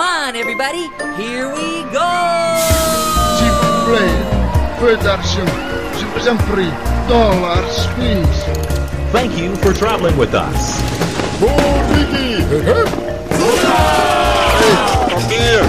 [0.00, 0.88] Come on, everybody.
[1.20, 2.10] Here we go.
[6.14, 6.72] Vous en prie.
[7.06, 8.44] Dollars, please.
[9.12, 10.80] Thank you for traveling with us.
[15.10, 15.60] Papier!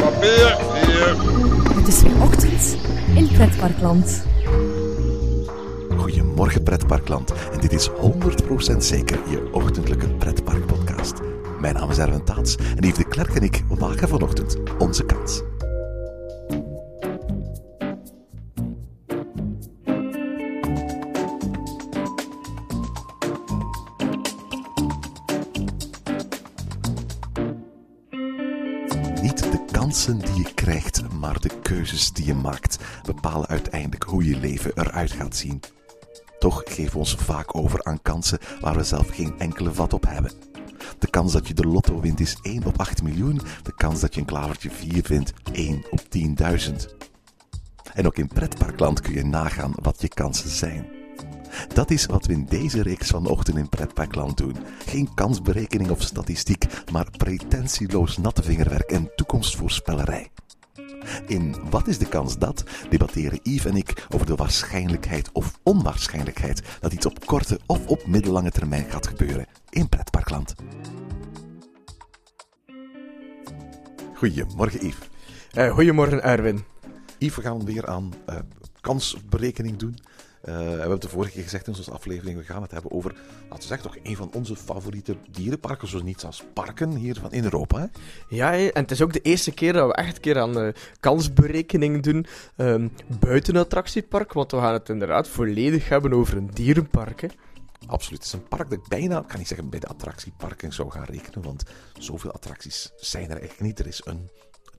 [0.00, 0.56] Papier!
[0.74, 1.16] Hier!
[1.74, 2.76] Het is weer ochtend
[3.14, 4.24] in Pretparkland.
[5.96, 11.35] Goedemorgen pretparkland en dit is 100% zeker je ochtendelijke pretparkpodcast.
[11.60, 15.42] Mijn naam is Erwin Taats en Yves de Klerk en ik maken vanochtend onze kans.
[29.22, 34.24] Niet de kansen die je krijgt, maar de keuzes die je maakt bepalen uiteindelijk hoe
[34.24, 35.60] je leven eruit gaat zien.
[36.38, 40.06] Toch geven we ons vaak over aan kansen waar we zelf geen enkele vat op
[40.08, 40.45] hebben.
[40.98, 43.40] De kans dat je de lotto wint is 1 op 8 miljoen.
[43.62, 46.72] De kans dat je een klavertje 4 vindt 1 op 10.000.
[47.94, 50.86] En ook in pretparkland kun je nagaan wat je kansen zijn.
[51.74, 54.56] Dat is wat we in deze reeks vanochtend in Pretparkland doen.
[54.86, 60.30] Geen kansberekening of statistiek, maar pretentieloos natte vingerwerk en toekomstvoorspellerij.
[61.26, 66.62] In Wat is de kans dat debatteren Yves en ik over de waarschijnlijkheid of onwaarschijnlijkheid
[66.80, 70.54] dat iets op korte of op middellange termijn gaat gebeuren in Pretparkland.
[74.14, 75.08] Goedemorgen Yves.
[75.50, 76.64] Eh, goedemorgen, Erwin.
[77.18, 78.36] Yves, we gaan weer aan eh,
[78.80, 79.98] kansberekening doen.
[80.40, 82.38] Eh, we hebben het de vorige keer gezegd in onze aflevering.
[82.38, 85.88] We gaan het hebben over, laten we zeggen, toch een van onze favoriete dierenparken.
[85.88, 87.78] Zoals niets als parken hier van in Europa.
[87.78, 87.86] Hè?
[88.28, 90.72] Ja, en het is ook de eerste keer dat we echt een keer aan eh,
[91.00, 92.88] kansberekening doen ehm,
[93.20, 94.32] buiten het attractiepark.
[94.32, 97.20] Want we gaan het inderdaad volledig hebben over een dierenpark.
[97.20, 97.28] Hè.
[97.86, 98.18] Absoluut.
[98.18, 100.90] Het is een park dat ik bijna, ik kan niet zeggen bij de attractieparken zou
[100.90, 101.42] gaan rekenen.
[101.42, 101.62] Want
[101.98, 103.78] zoveel attracties zijn er eigenlijk niet.
[103.78, 104.30] Er is een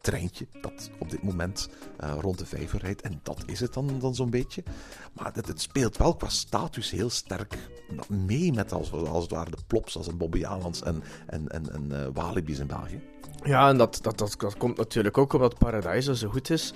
[0.07, 3.01] treintje dat op dit moment eh, rond de vijver rijdt.
[3.01, 4.63] En dat is het dan, dan zo'n beetje.
[5.13, 7.57] Maar het, het speelt wel qua status heel sterk
[8.07, 11.87] mee met als, als het ware de plops als een Bobby Alands en, en, en,
[11.91, 13.01] eh, Walibi's in België.
[13.43, 16.73] Ja, en dat, dat, dat, dat komt natuurlijk ook omdat Paradise zo goed is.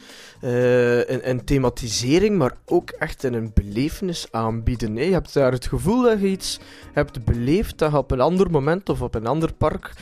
[1.21, 4.95] in thematisering, maar ook echt in een belevenis aanbieden.
[4.95, 5.03] hè.
[5.03, 6.59] Je hebt daar het gevoel dat je iets
[6.93, 9.93] hebt beleefd dat je op een ander moment of op een ander park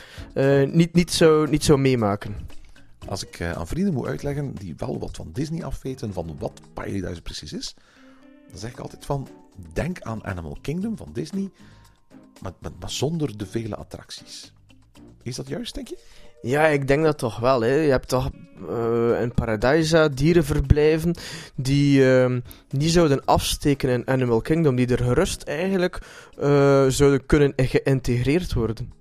[0.72, 2.58] niet, niet, zou, niet zou meemaken.
[3.10, 6.60] Als ik eh, aan vrienden moet uitleggen die wel wat van Disney afweten, van wat
[6.74, 7.74] Paradise precies is,
[8.48, 9.28] dan zeg ik altijd van,
[9.72, 11.50] denk aan Animal Kingdom van Disney,
[12.40, 14.52] maar, maar, zonder de vele attracties.
[15.22, 15.98] Is dat juist, denk je?
[16.42, 17.60] Ja, ik denk dat toch wel.
[17.60, 17.74] Hè.
[17.74, 18.30] Je hebt toch
[18.68, 21.14] eh in Paradisa dierenverblijven
[21.56, 25.98] die ehm, niet zouden afsteken in Animal Kingdom, die er gerust eigenlijk
[26.38, 28.99] eh, zouden kunnen geïntegreerd worden.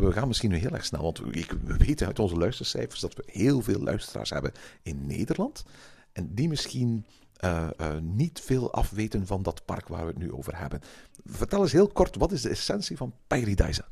[0.00, 3.14] We gaan misschien nu heel erg snel, want we, we weten uit onze luistercijfers dat
[3.14, 4.52] we heel veel luisteraars hebben
[4.82, 5.64] in Nederland.
[6.12, 7.06] En die misschien
[7.36, 10.80] eh, eh, niet veel afweten van dat park waar we het nu over hebben.
[11.24, 13.84] Vertel eens heel kort, wat is de essentie van Paradise?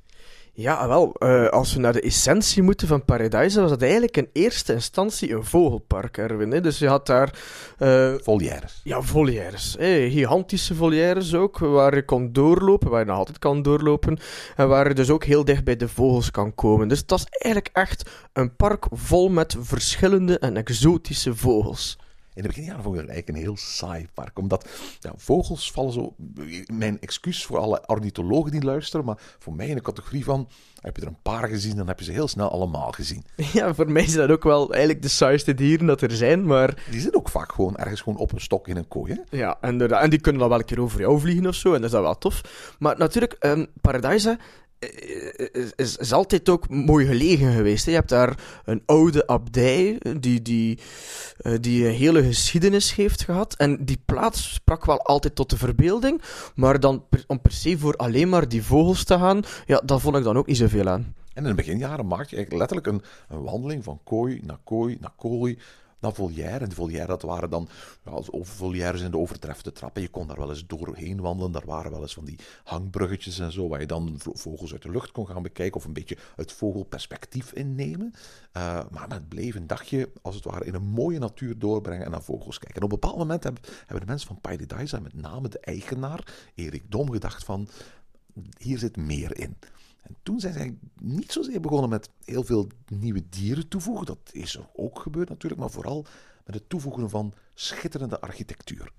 [0.60, 4.28] Ja, wel, eh, als we naar de essentie moeten van Paradise, was het eigenlijk in
[4.32, 6.50] eerste instantie een vogelpark, Erwin.
[6.50, 6.60] Hè.
[6.60, 7.38] Dus je had daar
[7.78, 8.80] eh, Volières.
[8.84, 9.76] Ja, volières.
[9.78, 14.18] gigantische volières ook, waar je kon doorlopen, waar je nog altijd kan doorlopen,
[14.56, 16.88] en waar je dus ook heel dicht bij de vogels kan komen.
[16.88, 21.98] Dus dat is eigenlijk echt een park vol met verschillende en exotische vogels.
[22.38, 24.38] In de beginjaren vond ik het eigenlijk een heel saai park.
[24.38, 24.68] Omdat
[25.00, 26.14] ja, vogels vallen zo.
[26.72, 29.04] Mijn excuus voor alle ornithologen die luisteren.
[29.04, 30.48] Maar voor mij in de categorie van.
[30.80, 33.24] Heb je er een paar gezien, dan heb je ze heel snel allemaal gezien.
[33.52, 36.82] Ja, voor mij zijn dat ook wel eigenlijk de saaiste dieren dat er zijn, maar
[36.90, 39.12] Die zitten ook vaak gewoon ergens gewoon op een stok in een kooi.
[39.12, 39.36] Hè?
[39.36, 40.02] ja, inderdaad.
[40.02, 42.00] En die kunnen dan wel een keer over jou vliegen of zo, en dat is
[42.00, 42.74] wel tof.
[42.78, 43.38] Maar natuurlijk,
[43.80, 44.36] Paradise eh,
[45.76, 47.84] is, is, altijd ook mooi gelegen geweest.
[47.84, 47.90] Hè.
[47.90, 50.78] Je hebt daar een oude abdij die, die,
[51.38, 53.54] eh, die een hele geschiedenis heeft gehad.
[53.54, 56.22] En die plaats sprak wel altijd tot de verbeelding.
[56.54, 60.16] Maar dan om per se voor alleen maar die vogels te gaan, ja, dat vond
[60.16, 61.14] ik dan ook niet zoveel aan.
[61.34, 64.96] En in de beginjaren maak je eigenlijk letterlijk een, een wandeling van kooi naar kooi
[65.00, 65.58] naar kooi
[66.00, 66.58] naar volière.
[66.58, 67.68] En de volière, dat waren dan
[68.04, 70.02] ja, volières in de overtreffende trappen.
[70.02, 71.52] Je kon daar wel eens doorheen wandelen.
[71.52, 74.82] Daar waren wel eens van die hangbruggetjes en zo, waar je dan vo- vogels uit
[74.82, 78.12] de lucht kon gaan bekijken of een beetje het vogelperspectief innemen.
[78.52, 82.10] Eh, maar het bleef een dagje, als het ware, in een mooie natuur doorbrengen en
[82.10, 82.76] naar vogels kijken.
[82.76, 86.34] En op een bepaald moment hebben, hebben de mensen van Paradise, met name de eigenaar,
[86.54, 87.68] Erik Dom, gedacht van,
[88.58, 89.56] hier zit meer in.
[90.08, 94.06] En toen zijn eigenlijk niet zozeer begonnen met heel veel nieuwe dieren toevoegen.
[94.06, 96.06] Dat is er ook gebeurd natuurlijk, maar vooral
[96.44, 98.92] met het toevoegen van schitterende architectuur.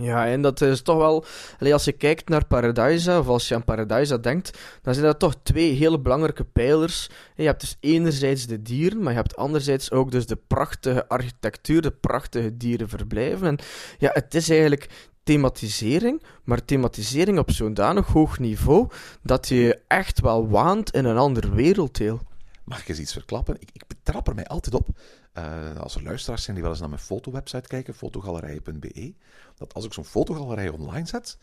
[0.00, 1.24] Ja, en dat is toch wel...
[1.72, 5.34] als je kijkt naar Paradisa, of als je aan Paradisa denkt, dan zijn dat toch
[5.42, 7.10] twee hele belangrijke pijlers.
[7.34, 11.82] Je hebt dus enerzijds de dieren, maar je hebt anderzijds ook dus de prachtige architectuur,
[11.82, 13.46] de prachtige dierenverblijven.
[13.46, 13.58] En
[13.98, 18.88] ja, het is eigenlijk thematisering, maar thematisering op zo'n danig hoog niveau
[19.22, 22.20] dat je echt wel waant in een ander werelddeel.
[22.64, 23.54] Mag ik eens iets verklappen?
[23.60, 24.88] Ik, ik betrap er mij altijd op,
[25.32, 29.14] eh, als er luisteraars zijn die wel eens naar mijn fotowebsite kijken, fotogalerij.be,
[29.56, 31.38] dat als ik zo'n fotogalerij online zet,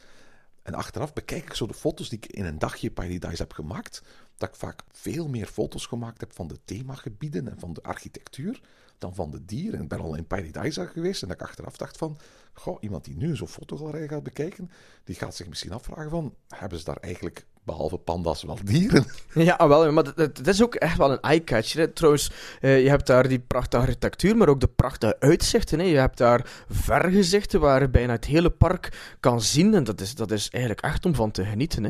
[0.63, 4.01] en achteraf bekijk ik zo de foto's die ik in een dagje Paradise heb gemaakt,
[4.37, 8.61] dat ik vaak veel meer foto's gemaakt heb van de themagebieden en van de architectuur
[8.97, 9.81] dan van de dieren.
[9.81, 12.17] Ik ben al in Paradise geweest en dat ik achteraf dacht van,
[12.53, 14.71] goh, iemand die nu zo'n fotogalerij gaat bekijken,
[15.03, 19.05] die gaat zich misschien afvragen van, hebben ze daar eigenlijk, behalve panda's, wel dieren?
[19.33, 21.93] Ja, wel, maar het- is ook echt wel een eye-catcher.
[21.93, 22.31] Trouwens,
[22.61, 25.79] eh, je hebt daar die prachtige architectuur, maar ook de prachtige uitzichten.
[25.79, 25.85] Hè.
[25.85, 29.73] Je hebt daar vergezichten waar je bijna het hele park kan zien.
[29.73, 31.83] En dat is, dat is eigenlijk echt om van te genieten.
[31.83, 31.89] Hè.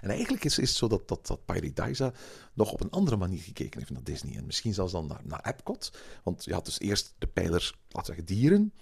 [0.00, 2.12] En eigenlijk is, is het zo dat, dat, dat Paradise
[2.52, 4.36] nog op een andere manier gekeken heeft naar Disney.
[4.36, 5.98] En misschien zelfs dan naar, naar Epcot.
[6.22, 8.72] Want je had dus eerst de pijlers, we zeggen, dieren.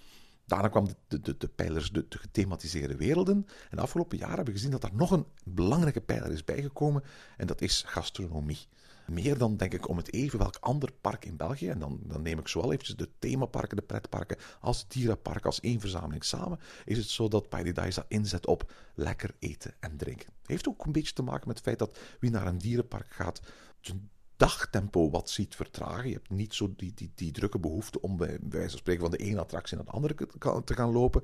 [0.45, 3.45] Daarna kwamen de, de, de, pijlers, de, de gethematiseerde werelden.
[3.69, 7.03] En de afgelopen jaren hebben we gezien dat er nog een belangrijke pijler is bijgekomen.
[7.37, 8.67] En dat is gastronomie.
[9.07, 11.69] Meer dan, denk ik, om het even welk ander park in België.
[11.69, 15.59] En dan, dan neem ik zowel eventjes de themaparken, de pretparken, als het dierenpark als
[15.59, 16.59] één verzameling samen.
[16.85, 20.29] Is het zo dat Paradise inzet op lekker eten en drinken.
[20.45, 23.41] Heeft ook een beetje te maken met het feit dat wie naar een dierenpark gaat,
[23.81, 26.07] zijn dagtempo wat ziet vertragen.
[26.07, 29.11] Je hebt niet zo die, die, die drukke behoefte om bij, wijze van spreken van
[29.11, 30.15] de ene attractie naar de andere
[30.63, 31.23] te gaan lopen.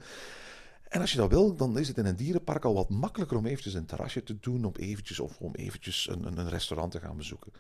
[0.92, 3.46] En als je dat wil, dan is het in een dierenpark al wat makkelijker om
[3.46, 7.00] eventjes een terrasje te doen, om eventjes, of om eventjes een, een, een restaurant te
[7.00, 7.52] gaan bezoeken.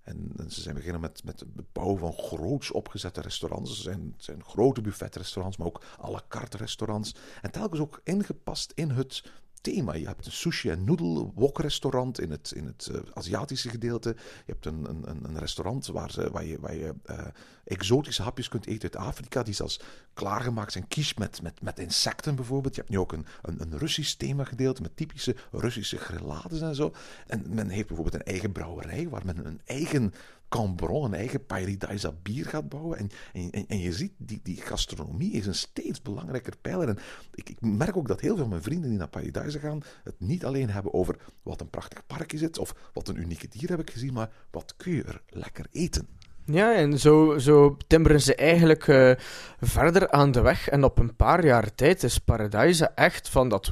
[0.00, 3.70] En, ze zijn beginnen met, met het bouwen van groots opgezette restaurants.
[3.70, 7.14] Er zijn, zijn grote buffetrestaurants, maar ook à la carte restaurants.
[7.40, 9.24] En telkens ook ingepast in het
[9.60, 9.94] thema.
[9.94, 14.08] Je hebt een sushi- en noodle-wok-restaurant in het, in het eh, Aziatische gedeelte.
[14.46, 17.26] Je hebt een, een, een- restaurant waar, ze, waar je, waar je eh,
[17.64, 19.80] exotische hapjes kunt eten uit Afrika, die zelfs
[20.14, 20.88] klaargemaakt zijn.
[20.88, 22.74] Quiche met, met, met insecten bijvoorbeeld.
[22.74, 26.92] Je hebt nu ook een, een, een Russisch themagedeelte met typische Russische grillades en zo.
[27.26, 30.12] En men heeft bijvoorbeeld een eigen brouwerij waar men een eigen
[30.50, 32.98] Cambron, een eigen Paradise bier gaat bouwen.
[32.98, 36.88] En, en, en, je ziet, die, die gastronomie is een steeds belangrijker pijler.
[36.88, 36.98] En
[37.34, 40.44] ik, ik merk ook dat heel veel mijn vrienden die naar Paradise gaan, het niet
[40.44, 43.80] alleen hebben over wat een prachtig park is het, of wat een unieke dier heb
[43.80, 46.08] ik gezien, maar wat kun je er lekker eten.
[46.44, 49.12] Ja, en zo, zo timmeren ze eigenlijk eh,
[49.60, 50.68] verder aan de weg.
[50.68, 53.70] En op een paar jaar tijd is Paradise echt van dat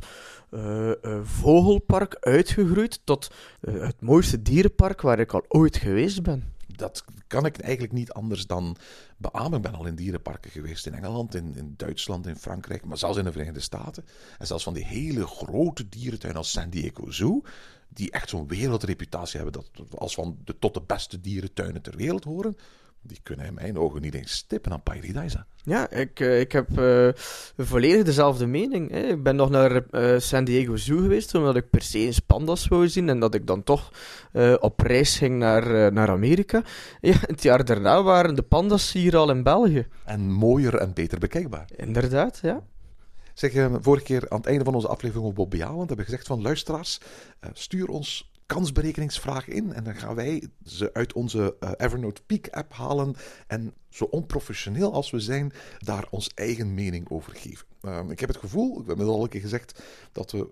[0.51, 6.57] eh, eh, vogelpark uitgegroeid tot het mooiste dierenpark waar ik al ooit geweest ben.
[6.79, 8.77] Dat kan ik eigenlijk niet anders dan
[9.17, 9.57] beamen.
[9.57, 13.19] Ik ben al in dierenparken geweest in Engeland, in, in Duitsland, in Frankrijk, maar zelfs
[13.19, 14.05] in de Verenigde Staten.
[14.39, 17.43] En zelfs van die hele grote dierentuinen als San Diego Zoo,
[17.89, 22.25] die echt zo'n wereldreputatie hebben, dat als van de tot de beste dierentuinen ter wereld
[22.25, 22.57] horen,
[23.03, 25.45] die kunnen in mijn ogen niet eens stippen aan Paradise.
[25.63, 27.09] Ja, ik, eh, ik heb eh,
[27.57, 28.91] volledig dezelfde mening.
[28.91, 29.01] Hè.
[29.01, 32.69] Ik ben nog naar eh, San Diego Zoo geweest, omdat ik per se eens panda's
[32.69, 33.93] wou zien en dat ik dan toch
[34.61, 36.63] op reis ging naar, naar Amerika.
[37.01, 39.87] Ja, het jaar daarna waren de panda's hier al in België.
[40.05, 41.69] En mooier en beter bekijkbaar.
[41.77, 42.63] Inderdaad, ja.
[43.35, 46.27] Zeg, vorige keer aan het einde van onze aflevering op Bob Bejawend hebben we gezegd
[46.27, 47.01] van luisteraars,
[47.53, 52.73] stuur ons kansberekeningsvragen in en dan gaan wij ze uit onze eh, Evernote Peak app
[52.73, 53.15] halen
[53.47, 57.67] en zo onprofessioneel als we zijn, daar ons eigen mening over geven.
[57.89, 60.49] Eh, ik heb het gevoel, ik heb het al een keer gezegd, dat we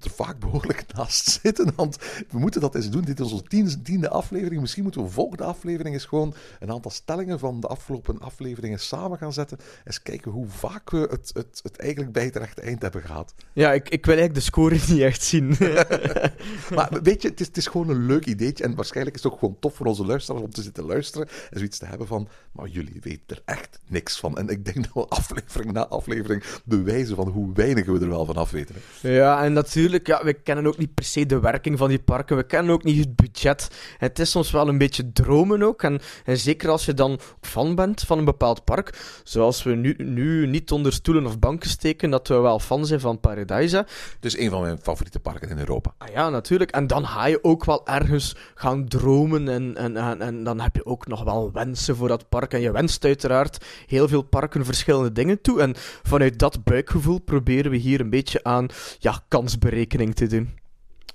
[0.00, 1.96] er vaak behoorlijk naast zitten, want
[2.30, 3.02] we moeten dat eens doen.
[3.02, 4.60] Dit is onze tiende, tiende aflevering.
[4.60, 9.18] Misschien moeten we volgende aflevering eens gewoon een aantal stellingen van de afgelopen afleveringen samen
[9.18, 9.58] gaan zetten.
[9.84, 13.34] Eens kijken hoe vaak we het, het, het eigenlijk bij het rechte eind hebben gehad.
[13.52, 15.56] Ja, ik, ik wil eigenlijk de score niet echt zien.
[16.74, 18.64] Maar weet je, het is, het is gewoon een leuk ideetje.
[18.64, 21.28] En waarschijnlijk is het ook gewoon tof voor onze luisteraars om te zitten luisteren.
[21.28, 24.38] En zoiets te hebben van, maar jullie weten er echt niks van.
[24.38, 26.44] En ik denk dat we aflevering na aflevering
[26.76, 28.74] bewijzen van hoe weinig we er wel van af weten.
[29.00, 29.10] hè.
[29.10, 32.36] ja, en natuurlijk, ja, we kennen ook niet per se de werking van die parken.
[32.36, 33.70] We kennen ook niet het budget.
[33.98, 35.82] Het is soms wel een beetje dromen ook.
[35.82, 39.94] En, en zeker als je dan fan bent van een bepaald park, zoals we nu,
[39.98, 43.86] nu niet onder stoelen of banken steken, dat we wel fan zijn van Paradise.
[44.20, 45.94] Dus een van mijn favoriete parken in Europa.
[45.98, 46.70] Ah ja, natuurlijk.
[46.70, 49.48] En dan ga je ook wel ergens gaan dromen.
[49.48, 52.52] En, en, en, en dan heb je ook nog wel wensen voor dat park.
[52.52, 55.60] En je wenst uiteraard heel veel parken verschillende dingen toe.
[55.60, 58.68] En vanuit dat buikgevoel proberen we hier een beetje aan
[58.98, 60.58] ja, kansberekening te doen.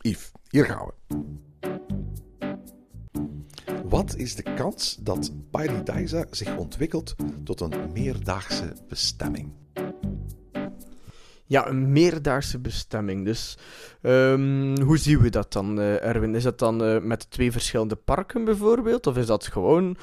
[0.01, 1.17] Yves, hier gaan we.
[3.83, 9.51] Wat is de kans dat Paradise zich ontwikkelt tot een meerdaagse bestemming?
[11.45, 13.25] Ja, een meerdaagse bestemming.
[13.25, 13.57] Dus
[14.01, 16.35] ehm, hoe zien we dat dan, eh, Erwin?
[16.35, 19.07] Is dat dan eh, met twee verschillende parken bijvoorbeeld?
[19.07, 19.97] Of is dat gewoon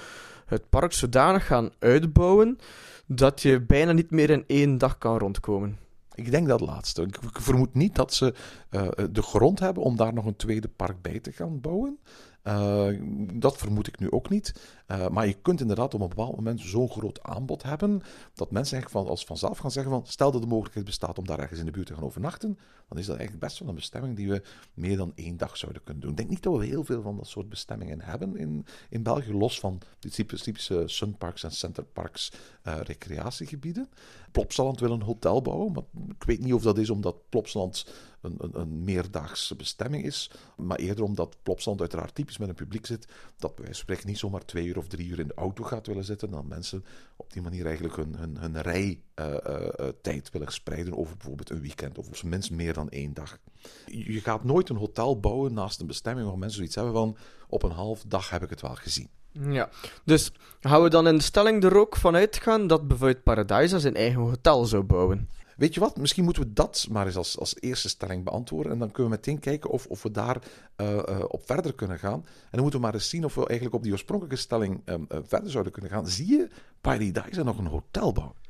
[0.46, 2.58] het park zodanig gaan uitbouwen
[3.06, 5.78] dat je bijna niet meer in één dag kan rondkomen?
[6.14, 7.02] Ik denk dat laatste.
[7.02, 8.34] Ik vermoed niet dat ze
[8.70, 11.98] eh, de grond hebben om daar nog een tweede park bij te gaan bouwen.
[12.42, 12.88] Eh,
[13.32, 14.75] dat vermoed ik nu ook niet.
[14.86, 18.02] Eh, maar je kunt inderdaad op een bepaald moment zo'n groot aanbod hebben
[18.34, 21.26] dat mensen eigenlijk van, als vanzelf gaan zeggen van stel dat de mogelijkheid bestaat om
[21.26, 23.74] daar ergens in de buurt te gaan overnachten, dan is dat eigenlijk best wel een
[23.74, 24.42] bestemming die we
[24.74, 26.10] meer dan één dag zouden kunnen doen.
[26.10, 29.32] Ik denk niet dat we heel veel van dat soort bestemmingen hebben in, in België,
[29.32, 32.32] los van die typische, typische sunparks en centerparks
[32.64, 33.88] uh, recreatiegebieden.
[34.32, 37.86] Plopsaland wil een hotel bouwen, maar ik weet niet of dat is omdat Plopsaland
[38.20, 42.86] een, een, een meerdaagse bestemming is, maar eerder omdat Plopsaland uiteraard typisch met een publiek
[42.86, 45.86] zit dat wij spreken niet zomaar twee uur of drie uur in de auto gaat
[45.86, 46.84] willen zitten, dan mensen
[47.16, 51.98] op die manier eigenlijk hun, hun, hun rijtijd uh, willen spreiden over bijvoorbeeld een weekend
[51.98, 53.38] of minstens meer dan één dag.
[53.86, 57.16] Je gaat nooit een hotel bouwen naast een bestemming waar mensen zoiets hebben van
[57.48, 59.08] op een half dag heb ik het wel gezien.
[59.32, 59.68] Ja,
[60.04, 63.94] dus gaan we dan in de stelling er ook van uitgaan dat bijvoorbeeld Paradise zijn
[63.94, 65.28] eigen hotel zou bouwen?
[65.56, 68.72] Weet je wat, misschien moeten we dat maar eens als, als eerste stelling beantwoorden.
[68.72, 70.42] En dan kunnen we meteen kijken of, of we daar
[70.76, 72.24] uh, uh, op verder kunnen gaan.
[72.24, 75.06] En dan moeten we maar eens zien of we eigenlijk op die oorspronkelijke stelling um,
[75.12, 76.06] uh, verder zouden kunnen gaan.
[76.08, 76.48] Zie je
[76.80, 78.44] Paradise nog een hotel bouwen?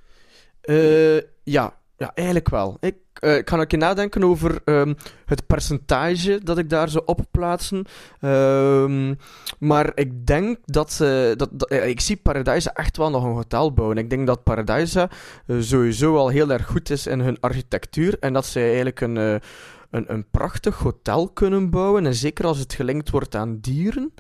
[1.43, 2.77] ja, ja, eigenlijk wel.
[2.81, 7.85] Ik, uh, ik kan ook nadenken over um, het percentage dat ik daar zou opplaatsen.
[8.21, 9.19] Um,
[9.59, 13.73] maar ik denk dat, uh, dat, dat ik zie Paradise echt wel nog een hotel
[13.73, 13.99] bouwen.
[13.99, 15.09] Ik denk dat Paradise
[15.59, 18.17] sowieso al heel erg goed is in hun architectuur.
[18.21, 19.41] En dat ze eigenlijk een, een,
[19.91, 22.07] een prachtig hotel kunnen bouwen.
[22.07, 24.15] En zeker als het gelinkt wordt aan dieren,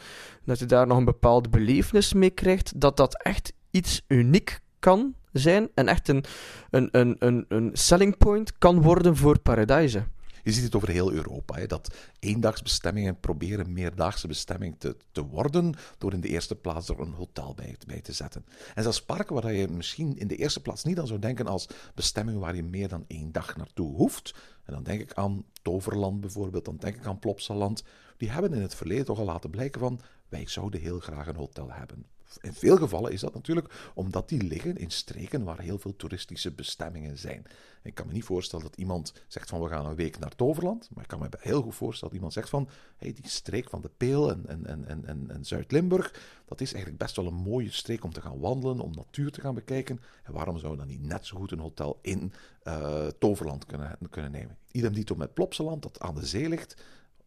[0.44, 2.80] dat je daar nog een bepaalde belevenis mee krijgt.
[2.80, 6.24] Dat dat echt iets uniek kan zijn en echt een,
[6.70, 10.04] een, een, een, een selling point kan worden voor Paradise.
[10.46, 15.74] Je ziet het over heel Europa, hè, dat eendagsbestemmingen proberen meerdaagse bestemming te, te worden
[15.98, 18.44] door in de eerste plaats er een hotel bij, bij te zetten.
[18.74, 21.68] En zelfs parken waar je misschien in de eerste plaats niet aan zou denken als
[21.94, 24.34] bestemmingen waar je meer dan één dag naartoe hoeft.
[24.64, 27.82] En dan denk ik aan Toverland bijvoorbeeld, dan denk ik aan Plopsaland.
[28.16, 31.36] Die hebben in het verleden toch al laten blijken van, wij zouden heel graag een
[31.36, 32.06] hotel hebben.
[32.40, 36.52] In veel gevallen is dat natuurlijk omdat die liggen in streken waar heel veel toeristische
[36.52, 37.46] bestemmingen zijn.
[37.82, 40.88] Ik kan me niet voorstellen dat iemand zegt van we gaan een week naar Toverland,
[40.94, 43.80] maar ik kan me heel goed voorstellen dat iemand zegt van hey, die streek van
[43.80, 46.14] de Peel en, en, en, en, en Zuid-Limburg,
[46.44, 49.40] dat is eigenlijk best wel een mooie streek om te gaan wandelen, om natuur te
[49.40, 50.00] gaan bekijken.
[50.22, 52.32] En waarom zou dan niet net zo goed een hotel in
[52.64, 54.56] uh, Toverland kunnen, kunnen nemen?
[54.70, 56.76] Idem dito met Plopsaland, dat aan de zee ligt.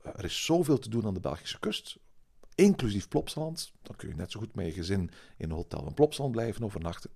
[0.01, 1.99] Er is zoveel te doen aan de Belgische kust
[2.59, 3.71] inclusief Plopsaland.
[3.81, 6.63] Dan kun je net zo goed met je gezin in een hotel van Plopsaland blijven
[6.63, 7.09] overnachten.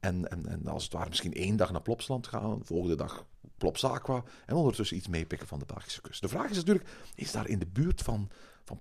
[0.00, 3.26] En, en, en als het ware misschien één dag naar Plopsaland gaan, de volgende dag
[3.58, 6.20] Plopsaqua en ondertussen iets meepikken van de Belgische kust.
[6.20, 8.28] De vraag is natuurlijk, is daar in de buurt van,
[8.64, 8.80] van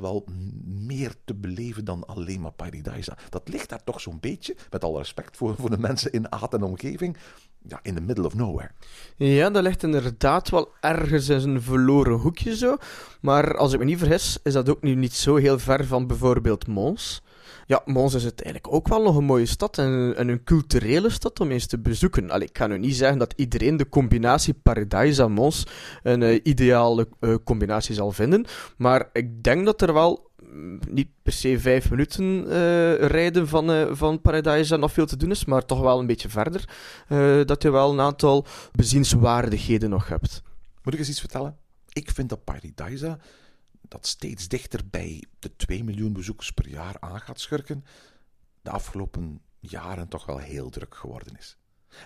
[0.00, 0.24] wel
[0.64, 3.16] meer te beleven dan alleen maar Paradise?
[3.28, 6.54] Dat ligt daar toch zo'n beetje, met alle respect voor, voor de mensen in Aad
[6.54, 7.16] en omgeving,
[7.68, 8.70] ja, in the middle of nowhere.
[9.16, 12.76] Ja, dat ligt inderdaad wel ergens in een verloren hoekje zo.
[13.20, 16.06] Maar als ik me niet vergis, is dat ook nu niet zo heel ver van
[16.06, 17.22] bijvoorbeeld Mons.
[17.66, 21.10] Ja, Mons is het eigenlijk ook wel nog een mooie stad en, en een culturele
[21.10, 22.30] stad om eens te bezoeken.
[22.30, 25.66] Allee, ik kan nu niet zeggen dat iedereen de combinatie Paradise en Mons
[26.02, 28.44] een uh, ideale uh, combinatie zal vinden.
[28.76, 30.30] Maar ik denk dat er wel
[30.88, 35.30] niet per se vijf minuten uh, rijden van, uh, van Paradise nog veel te doen
[35.30, 36.68] is, maar toch wel een beetje verder.
[37.08, 40.42] Uh, dat je wel een aantal bezienswaardigheden nog hebt.
[40.82, 41.56] Moet ik eens iets vertellen?
[41.92, 43.18] Ik vind dat Paradise,
[43.88, 47.84] dat steeds dichter bij de 2 miljoen bezoekers per jaar aan gaat schurken,
[48.62, 51.56] de afgelopen jaren toch wel heel druk geworden is.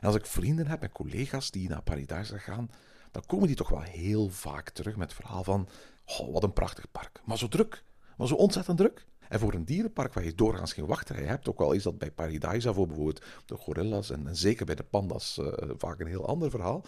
[0.00, 2.70] En als ik vrienden heb en collega's die naar Paradise gaan,
[3.10, 5.68] dan komen die toch wel heel vaak terug met het verhaal van:
[6.04, 7.82] oh, wat een prachtig park, maar zo druk
[8.20, 9.06] maar zo ontzettend druk.
[9.28, 12.10] En voor een dierenpark waar je doorgaans geen wachtrij hebt, ook al is dat bij
[12.10, 16.50] Paradise voor bijvoorbeeld de gorillas en, zeker bij de pandas uh, vaak een heel ander
[16.50, 16.84] verhaal,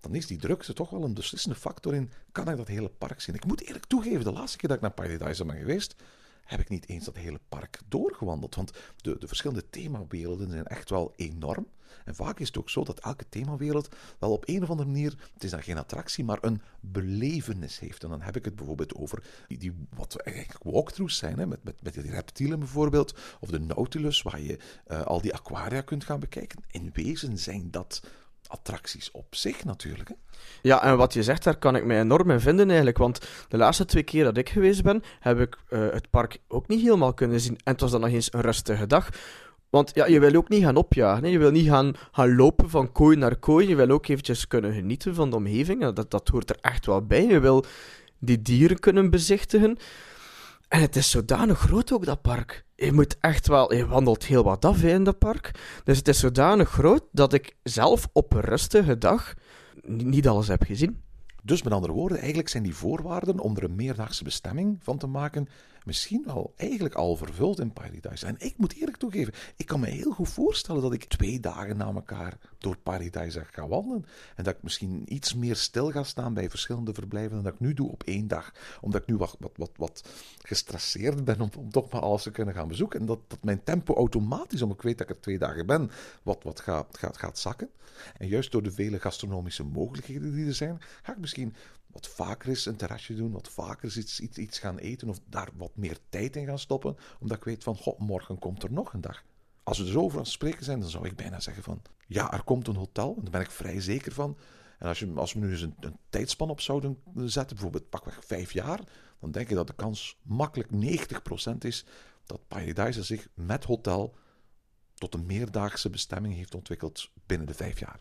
[0.00, 3.20] dan is die drukte toch wel een beslissende factor in, kan ik dat hele park
[3.20, 3.34] zien?
[3.34, 5.94] Ik moet eerlijk toegeven, de laatste keer dat ik naar Paradise ben geweest,
[6.44, 8.54] heb ik niet eens dat hele park doorgewandeld.
[8.54, 11.66] Want de, de verschillende themawerelden zijn echt wel enorm.
[12.04, 13.88] En vaak is het ook zo dat elke themawereld
[14.18, 18.02] wel op een of andere manier, het is dan geen attractie, maar een belevenis heeft.
[18.02, 21.82] En dan heb ik het bijvoorbeeld over die, wat eigenlijk walkthroughs zijn, hè, met, met,
[21.82, 26.20] met die reptielen bijvoorbeeld, of de Nautilus, waar je uh, al die aquaria kunt gaan
[26.20, 26.62] bekijken.
[26.70, 28.02] In wezen zijn dat
[28.48, 30.08] attracties op zich natuurlijk.
[30.08, 30.14] Hè?
[30.62, 32.98] Ja, en wat je zegt, daar kan ik mij enorm in vinden eigenlijk.
[32.98, 36.68] Want de laatste twee keer dat ik geweest ben, heb ik uh, het park ook
[36.68, 37.56] niet helemaal kunnen zien.
[37.64, 39.08] En het was dan nog eens een rustige dag.
[39.70, 41.24] Want ja, je wil ook niet gaan opjagen.
[41.24, 41.30] Hè.
[41.30, 43.68] Je wil niet gaan, gaan lopen van kooi naar kooi.
[43.68, 45.94] Je wil ook eventjes kunnen genieten van de omgeving.
[45.94, 47.26] Dat, dat hoort er echt wel bij.
[47.26, 47.64] Je wil
[48.18, 49.76] die dieren kunnen bezichtigen.
[50.68, 52.64] En het is zodanig groot ook, dat park.
[52.74, 53.74] Je moet echt wel...
[53.74, 55.50] Je wandelt heel wat af in dat park.
[55.84, 59.34] Dus het is zodanig groot dat ik zelf op een rustige dag
[59.82, 61.02] ni- niet alles heb gezien.
[61.42, 65.06] Dus met andere woorden, eigenlijk zijn die voorwaarden om er een meerdaagse bestemming van te
[65.06, 65.48] maken
[65.86, 68.26] misschien wel eigenlijk al vervuld in Paradise.
[68.26, 71.76] En ik moet eerlijk toegeven, ik kan me heel goed voorstellen dat ik twee dagen
[71.76, 74.06] na elkaar door Paradise ga wandelen.
[74.36, 77.60] En dat ik misschien iets meer stil ga staan bij verschillende verblijven dan dat ik
[77.60, 78.52] nu doe op één dag.
[78.80, 80.08] Omdat ik nu wat, wat, wat, wat
[80.42, 83.00] gestresseerd ben om, toch maar alles te kunnen gaan bezoeken.
[83.00, 85.90] En dat, dat mijn tempo automatisch, omdat ik weet dat ik er twee dagen ben,
[86.22, 87.70] wat, wat gaat, gaat, gaat zakken.
[88.18, 91.54] En juist door de vele gastronomische mogelijkheden die er zijn, ga ik misschien
[91.96, 95.48] wat vaker eens een terrasje doen, wat vaker eens iets, iets, gaan eten of daar
[95.56, 98.92] wat meer tijd in gaan stoppen, omdat ik weet van, goh, morgen komt er nog
[98.92, 99.24] een dag.
[99.62, 102.42] Als we er zo het spreken zijn, dan zou ik bijna zeggen van, ja, er
[102.42, 104.36] komt een hotel, daar ben ik vrij zeker van.
[104.78, 108.24] En als, je, als we nu eens een, een tijdspan op zouden zetten, bijvoorbeeld pakweg
[108.24, 108.80] vijf jaar,
[109.20, 110.70] dan denk ik dat de kans makkelijk
[111.54, 111.84] 90% is
[112.24, 114.14] dat Paradise zich met hotel
[114.94, 118.00] tot een meerdaagse bestemming heeft ontwikkeld binnen de vijf jaar.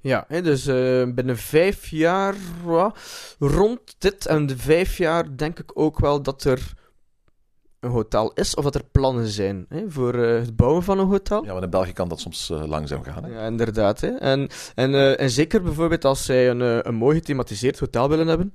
[0.00, 2.34] Ja, hè, dus eh, binnen vijf jaar,
[2.66, 2.92] ja,
[3.38, 6.72] rond dit en de vijf jaar, denk ik ook wel dat er
[7.80, 11.06] een hotel is, of dat er plannen zijn hè, voor eh, het bouwen van een
[11.06, 11.44] hotel.
[11.44, 13.24] Ja, want in België kan dat soms eh, langzaam gaan.
[13.24, 13.30] Hè?
[13.30, 14.00] Ja, inderdaad.
[14.00, 14.08] Hè.
[14.08, 18.54] En, en, en zeker bijvoorbeeld als zij een, een mooi gethematiseerd hotel willen hebben.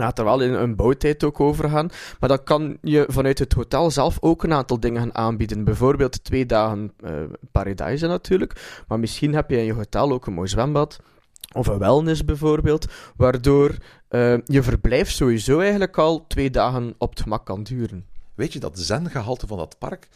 [0.00, 1.90] Gaat er wel in een bouwtijd ook over gaan.
[2.20, 5.64] Maar dan kan je vanuit het hotel zelf ook een aantal dingen gaan aanbieden.
[5.64, 6.92] Bijvoorbeeld twee dagen
[7.52, 8.82] Paradise natuurlijk.
[8.88, 10.98] Maar misschien heb je in je hotel ook een mooi zwembad.
[11.54, 12.86] Of een wellness bijvoorbeeld.
[13.16, 13.76] Waardoor
[14.08, 18.06] eh, je verblijf sowieso eigenlijk al twee dagen op het gemak kan duren.
[18.34, 20.08] Weet je, dat zen-gehalte van dat park,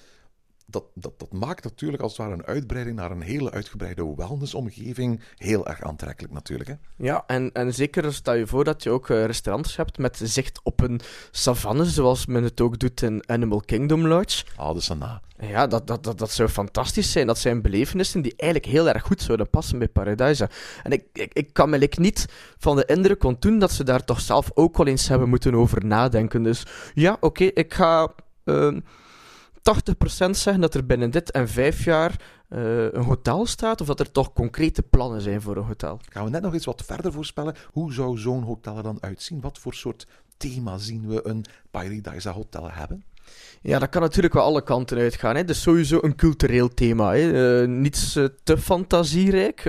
[0.73, 5.21] dat, dat, dat maakt natuurlijk als het ware een uitbreiding naar een hele uitgebreide wellnessomgeving
[5.37, 6.69] heel erg aantrekkelijk natuurlijk.
[6.69, 6.75] Hè?
[6.97, 10.61] Ja, en, en zeker stel je voor dat je ook eh, restaurants hebt met zicht
[10.63, 11.01] op een
[11.31, 14.45] savanne, zoals men het ook doet in Animal Kingdom Lodge.
[14.57, 15.21] Ah, de Sana.
[15.39, 17.27] Ja, dat, dat, dat, dat zou fantastisch zijn.
[17.27, 20.51] Dat zijn belevenissen die eigenlijk heel erg goed zouden passen bij Paradise.
[20.83, 22.27] En ik, ik, ik kan me like niet
[22.59, 25.85] van de indruk ontdoen dat ze daar toch zelf ook wel eens hebben moeten over
[25.85, 26.43] nadenken.
[26.43, 28.13] Dus ja, oké, ik ga
[28.45, 28.81] ehm
[29.63, 34.01] 80% zeggen dat er binnen dit en vijf jaar eh, een hotel staat, of dat
[34.01, 36.01] er toch concrete plannen zijn voor een hotel.
[36.09, 37.55] Gaan we net nog eens wat verder voorspellen?
[37.73, 39.41] Hoe zou zo'n hotel er dan uitzien?
[39.41, 43.05] Wat voor soort thema zien we een Paradise Hotel hebben?
[43.61, 45.37] Ja, dat kan natuurlijk wel alle kanten uitgaan.
[45.37, 45.45] Hè.
[45.45, 47.13] Dus sowieso een cultureel thema.
[47.13, 47.61] Hè.
[47.63, 49.63] Eh, niets eh, te fantasierijk.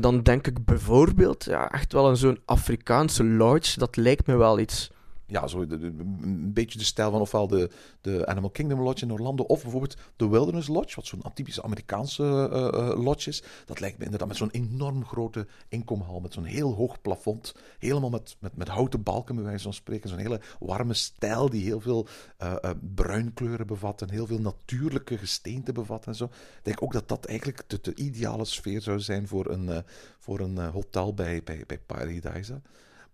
[0.00, 3.78] Dan denk ik bijvoorbeeld ja, echt wel aan zo'n Afrikaanse lodge.
[3.78, 4.90] Dat lijkt me wel iets.
[5.30, 9.44] Ja, zo een beetje de stijl van ofwel de, de Animal Kingdom Lodge in Orlando
[9.44, 13.42] of bijvoorbeeld de Wilderness Lodge, wat zo'n typische Amerikaanse eh, eh, lodge is.
[13.66, 18.10] Dat lijkt me inderdaad met zo'n enorm grote inkomhal, met zo'n heel hoog plafond, helemaal
[18.10, 20.08] met, met, met houten balken, bij wijze van spreken.
[20.08, 25.18] Zo'n hele warme stijl die heel veel eh, eh, bruinkleuren bevat en heel veel natuurlijke
[25.18, 26.24] gesteenten bevat en zo.
[26.24, 29.78] Ik denk ook dat dat eigenlijk de, de ideale sfeer zou zijn voor een, eh,
[30.18, 32.60] voor een eh, hotel bij, bij, bij Paradise.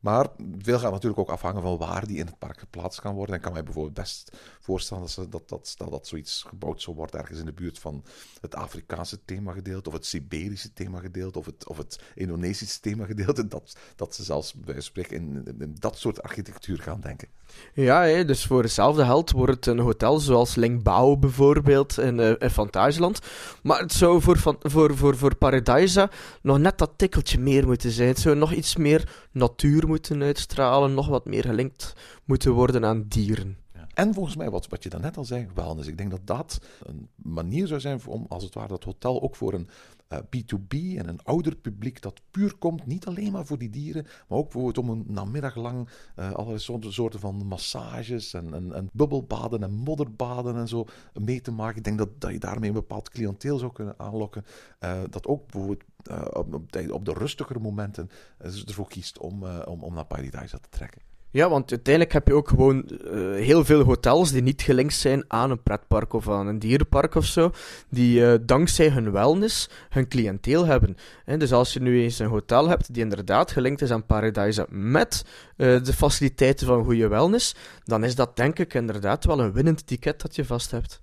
[0.04, 0.26] Maar
[0.58, 3.34] veel gaat natuurlijk ook afhangen van waar die in het park geplaatst kan worden.
[3.34, 7.20] En kan mij bijvoorbeeld best voorstellen dat, dat, dat stel dat zoiets gebouwd zou worden
[7.20, 8.04] ergens in de buurt van
[8.40, 13.48] het Afrikaanse themagedeelte, of het Siberische themagedeelte, of het, of het Indonesische themagedeelte.
[13.54, 17.28] Dat, dat ze zelfs bij spreken in, dat soort architectuur gaan denken.
[17.74, 22.50] Ja, dus voor hetzelfde geld wordt het een hotel zoals Lingbao bijvoorbeeld in, eh in
[22.50, 23.18] Fantasieland.
[23.62, 26.10] Maar het zou voor, voor, voor, voor Paradise
[26.42, 28.08] nog net dat tikkeltje meer moeten zijn.
[28.08, 33.04] Het zou nog iets meer natuur moeten uitstralen, nog wat meer gelinkt moeten worden aan
[33.08, 33.58] dieren.
[33.94, 35.88] En volgens mij, wat, wat je daarnet al zei, wellness.
[35.88, 39.36] Ik denk dat dat een manier zou zijn om, als het ware, dat hotel ook
[39.36, 39.68] voor een
[40.08, 44.06] eh, B2B en een ouder publiek dat puur komt, niet alleen maar voor die dieren,
[44.28, 48.88] maar ook bijvoorbeeld om een namiddag lang eh, allerlei soorten, van massages en, en, en
[48.92, 51.76] bubbelbaden en modderbaden en zo mee te maken.
[51.76, 54.44] Ik denk dat, dat je daarmee een bepaald cliënteel zou kunnen aanlokken.
[54.78, 59.46] eh, dat ook bijvoorbeeld eh, op, de- op de rustigere momenten eh, ervoor kiest om,
[59.46, 61.02] eh, om, om naar Paradise te trekken.
[61.34, 65.24] Ja, want uiteindelijk heb je ook gewoon eh, heel veel hotels die niet gelinkt zijn
[65.28, 67.50] aan een pretpark of aan een dierenpark of zo,
[67.88, 70.96] die eh, dankzij hun wellness hun cliënteel hebben.
[71.24, 74.66] En dus als je nu eens een hotel hebt die inderdaad gelinkt is aan Paradise
[74.70, 75.24] met
[75.56, 79.86] eh, de faciliteiten van goede wellness, dan is dat denk ik inderdaad wel een winnend
[79.86, 81.02] ticket dat je vast hebt.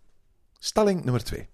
[0.60, 1.48] Stelling nummer 2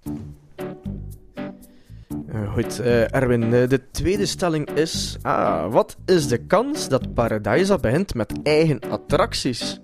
[2.33, 7.77] goed, eh, Erwin, eh, de tweede stelling is: ah, wat is de kans dat Paradise
[7.77, 9.79] begint met eigen attracties?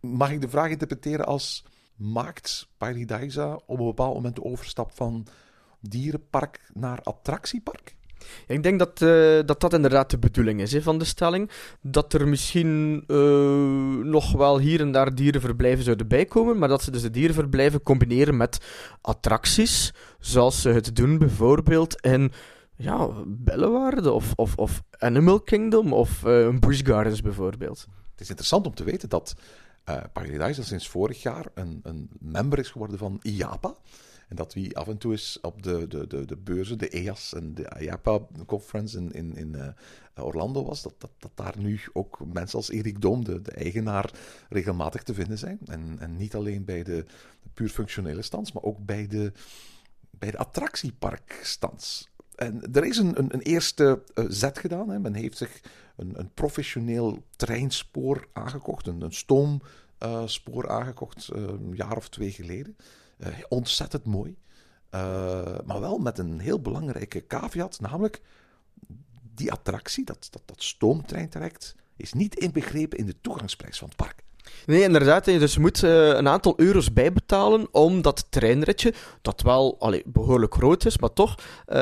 [0.00, 1.64] Mag ik de vraag interpreteren als
[1.96, 5.26] maakt Paradisa op een bepaald moment de overstap van
[5.80, 7.94] dierenpark naar attractiepark?
[8.46, 11.50] Ik denk dat, eh, dat dat inderdaad de bedoeling is van de stelling.
[11.80, 13.16] Dat er misschien eh,
[14.02, 18.36] nog wel hier en daar dierenverblijven zouden bijkomen, maar dat ze dus de dierenverblijven combineren
[18.36, 18.58] met
[19.00, 22.32] attracties, zoals ze het doen bijvoorbeeld in
[22.76, 27.86] ja, Bellewaarde of, of, of Animal Kingdom of uh, Gardens bijvoorbeeld.
[28.10, 29.34] Het is interessant om te weten dat
[29.88, 33.74] uh, Paradise sinds vorig jaar een, een member is geworden van IAPA.
[34.28, 37.34] En dat wie af en toe is op de, de, de, de beurzen, de EAS
[37.34, 41.80] en de IAPA conference in, in, in uh, Orlando was, dat, dat, dat daar nu
[41.92, 44.10] ook mensen als Erik Doom, de, de eigenaar,
[44.48, 45.58] regelmatig te vinden zijn.
[45.66, 47.04] En, en niet alleen bij de,
[47.54, 49.32] puur functionele stands, maar ook bij de,
[50.10, 52.08] bij de attractieparkstands.
[52.34, 54.88] En er is een, een, een eerste uh, zet gedaan.
[54.88, 54.98] Hè.
[54.98, 55.60] Men heeft zich
[55.96, 62.76] een, een professioneel treinspoor aangekocht, een, een stoomspoor uh, aangekocht, een jaar of twee geleden.
[63.48, 64.36] Ontzettend mooi.
[65.64, 68.20] maar wel met een heel belangrijke caveat, namelijk
[69.34, 74.22] die attractie, dat, dat, dat stoomtreintraject, is niet inbegrepen in de toegangsprijs van het park.
[74.66, 75.24] Nee, inderdaad.
[75.24, 80.54] Dus je moet uh, een aantal euro's bijbetalen om dat treinritje, dat wel allee, behoorlijk
[80.54, 81.76] groot is, maar toch, uh,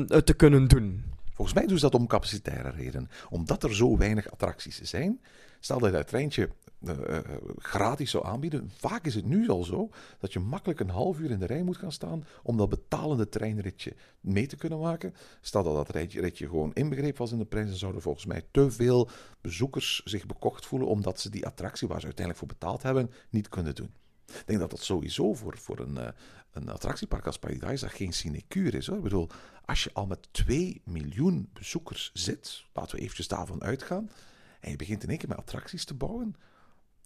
[0.00, 1.11] te kunnen doen.
[1.34, 3.10] Volgens mij doen ze dat om capacitaire redenen.
[3.30, 5.20] Omdat er zo weinig attracties zijn,
[5.60, 6.50] stel dat je dat treintje
[6.84, 7.18] uh,
[7.56, 8.70] gratis zou aanbieden.
[8.74, 11.62] Vaak is het nu al zo dat je makkelijk een half uur in de rij
[11.62, 15.14] moet gaan staan om dat betalende treinritje mee te kunnen maken.
[15.40, 18.42] Stel dat dat ritje, ritje gewoon inbegrepen was in de prijs, dan zouden volgens mij
[18.50, 19.08] te veel
[19.40, 23.48] bezoekers zich bekocht voelen omdat ze die attractie waar ze uiteindelijk voor betaald hebben niet
[23.48, 23.90] kunnen doen.
[24.34, 26.08] Ik denk dat dat sowieso voor, voor een, uh,
[26.52, 28.86] een attractiepark als Paradise geen sinecure is.
[28.86, 28.96] Hoor.
[28.96, 29.28] Ik bedoel,
[29.64, 34.10] als je al met 2 miljoen bezoekers zit, laten we eventjes daarvan uitgaan,
[34.60, 36.36] en je begint in één keer met attracties te bouwen,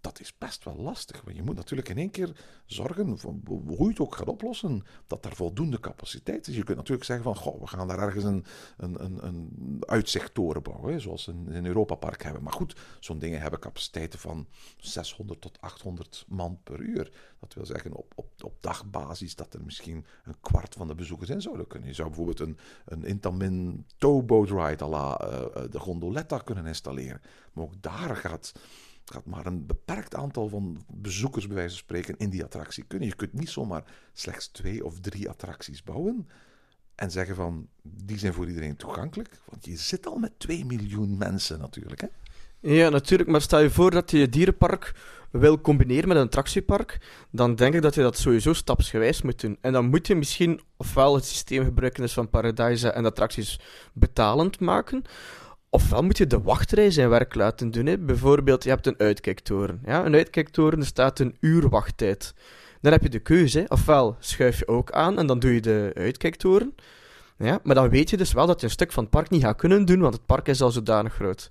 [0.06, 1.22] dat is best wel lastig.
[1.24, 4.84] Want je moet natuurlijk in één keer zorgen, voor, hoe je het ook gaat oplossen,
[5.06, 6.56] dat er voldoende capaciteit is.
[6.56, 8.44] Je kunt natuurlijk zeggen van, goh, we gaan daar ergens een,
[8.76, 12.42] een, een, een uitzichttoren bouwen, hè, zoals we in Europa Park hebben.
[12.42, 17.12] Maar goed, zo'n dingen hebben capaciteiten van 600 tot 800 man per uur.
[17.40, 21.30] Dat wil zeggen op, op, op dagbasis dat er misschien een kwart van de bezoekers
[21.30, 21.88] in zouden kunnen.
[21.88, 27.20] Je zou bijvoorbeeld een, een Intamin towboat ride à la uh, de gondoletta kunnen installeren.
[27.52, 28.52] Maar ook daar gaat
[29.12, 33.08] gaat maar een beperkt aantal van bezoekers, bij wijze van spreken, in die attractie kunnen.
[33.08, 36.28] Je kunt niet zomaar slechts twee of drie attracties bouwen
[36.94, 39.30] en zeggen van, die zijn voor iedereen toegankelijk.
[39.44, 42.06] Want je zit al met 2 miljoen mensen natuurlijk, hè?
[42.60, 43.30] Ja, natuurlijk.
[43.30, 44.94] Maar stel je voor dat je je dierenpark
[45.30, 49.58] wil combineren met een attractiepark, dan denk ik dat je dat sowieso stapsgewijs moet doen.
[49.60, 53.60] En dan moet je misschien ofwel het systeem gebruiken van Paradise en attracties
[53.92, 55.04] betalend maken,
[55.70, 57.86] Ofwel moet je de wachtrij zijn werk laten doen.
[57.86, 57.98] Hè.
[57.98, 59.80] Bijvoorbeeld, je hebt een uitkijktoren.
[59.84, 60.04] Ja?
[60.04, 62.34] Een uitkijktoren, staat een uur wachttijd.
[62.80, 63.58] Dan heb je de keuze.
[63.58, 63.64] Hè.
[63.68, 66.74] Ofwel schuif je ook aan en dan doe je de uitkijktoren.
[67.38, 67.60] Ja?
[67.62, 69.56] Maar dan weet je dus wel dat je een stuk van het park niet gaat
[69.56, 71.50] kunnen doen, want het park is al zodanig groot.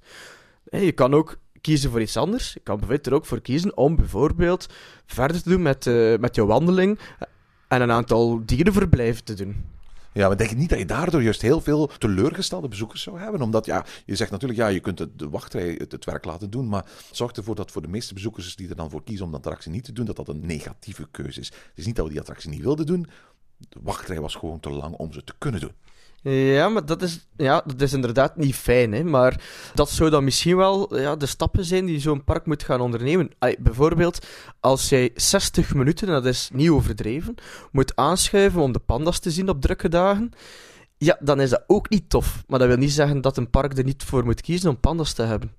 [0.69, 2.53] Je kan ook kiezen voor iets anders.
[2.53, 4.67] Je kan bijvoorbeeld er ook voor kiezen om bijvoorbeeld
[5.05, 6.99] verder te doen met, uh, met je wandeling
[7.67, 9.74] en een aantal dierenverblijven te doen.
[10.15, 13.41] Ja, maar denk niet dat je daardoor juist heel veel teleurgestelde bezoekers zou hebben?
[13.41, 16.49] Omdat ja, je zegt natuurlijk, ja, je kunt de, de wachtrij het, het, werk laten
[16.49, 19.31] doen, maar zorg ervoor dat voor de meeste bezoekers die er dan voor kiezen om
[19.31, 21.47] dat attractie niet te doen, dat dat een negatieve keuze is.
[21.47, 23.07] Het is niet dat we die attractie niet wilden doen,
[23.57, 25.71] de wachtrij was gewoon te lang om ze te kunnen doen.
[26.29, 28.93] Ja, maar dat is, ja, dat is inderdaad niet fijn.
[28.93, 29.03] Hè?
[29.03, 29.41] Maar
[29.73, 33.29] dat zou dan misschien wel ja, de stappen zijn die zo'n park moet gaan ondernemen.
[33.59, 34.25] Bijvoorbeeld,
[34.59, 37.35] als jij 60 minuten, dat is niet overdreven,
[37.71, 40.31] moet aanschuiven om de pandas te zien op drukke dagen.
[40.97, 42.43] Ja, dan is dat ook niet tof.
[42.47, 45.13] Maar dat wil niet zeggen dat een park er niet voor moet kiezen om pandas
[45.13, 45.51] te hebben.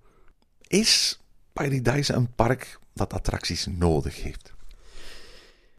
[0.67, 1.21] Is
[1.53, 4.56] Paradise een park dat attracties nodig heeft?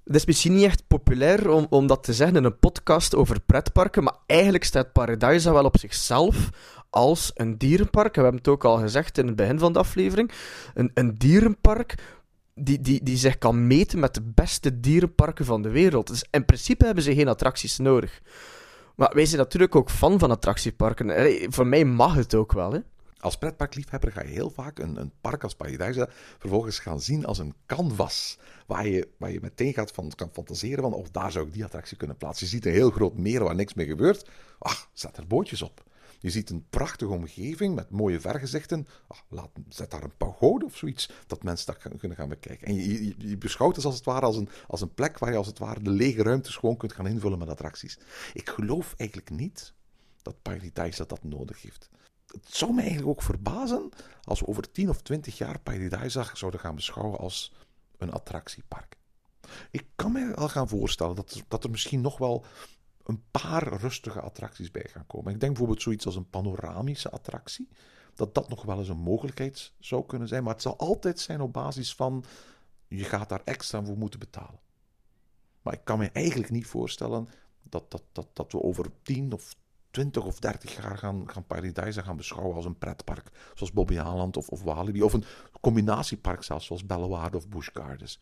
[0.08, 3.41] Het is misschien niet echt populair om, om dat te zeggen in een podcast over
[3.41, 6.50] pretparken, maar eigenlijk staat Paradise wel op zichzelf
[6.89, 8.15] als een dierenpark.
[8.15, 10.32] We hebben het ook al gezegd in het begin van de aflevering.
[10.74, 11.96] Een, een dierenpark
[12.56, 16.08] die, die, die zich kan meten met de beste dierenparken van de wereld.
[16.08, 18.22] Dus in principe hebben ze geen attracties nodig.
[18.96, 21.12] Maar wij zijn natuurlijk ook fan van attractieparken.
[21.54, 22.80] Voor mij mag het ook wel, hè.
[23.19, 27.38] Als pretparkliefhebber ga je heel vaak een, een park als Paradise vervolgens gaan zien als
[27.38, 28.38] een canvas.
[28.65, 31.63] Waar je, waar je meteen gaat van, kan fantaseren van, of daar zou ik die
[31.63, 32.45] attractie kunnen plaatsen.
[32.45, 34.30] Je ziet een heel groot meer waar niks meer gebeurt.
[34.60, 35.86] Ach, zet er bootjes op.
[36.19, 38.88] Je ziet een prachtige omgeving met mooie vergezichten.
[39.27, 42.67] Laat, zet daar een pagode of zoiets, dat mensen dat kunnen gaan bekijken.
[42.67, 45.47] En je, beschouwt het als het ware als een, als een plek waar je als
[45.47, 47.99] het ware de lege ruimtes gewoon kunt gaan invullen met attracties.
[48.34, 49.73] Ik geloof eigenlijk niet
[50.21, 51.89] dat Paradise dat, dat nodig heeft
[52.28, 53.90] het zou me eigenlijk ook verbazen
[54.24, 57.54] als we over 10 of 20 jaar Paradise zouden gaan beschouwen als
[57.98, 58.98] een attractiepark.
[59.72, 62.46] Ik kan me al gaan voorstellen dat er, dat er misschien nog wel
[63.04, 65.34] een paar rustige attracties bij gaan komen.
[65.34, 67.70] Ik denk bijvoorbeeld zoiets als een panoramische attractie.
[68.16, 70.44] Dat dat nog wel eens een mogelijkheid zou kunnen zijn.
[70.44, 72.24] Maar het zal altijd zijn op basis van
[72.88, 74.60] je gaat daar extra voor moeten betalen.
[75.62, 77.30] Maar ik kan me eigenlijk niet voorstellen
[77.63, 79.56] dat, dat, dat, dat we over 10 of
[79.97, 83.31] 20 of 30 jaar gaan, gaan Paradise gaan beschouwen als een pretpark.
[83.55, 85.03] Zoals Bobby Aland of, of Walibi.
[85.03, 85.23] Of een
[85.62, 88.19] combinatiepark zelfs, zoals Bellewaarde of Busch Gardens.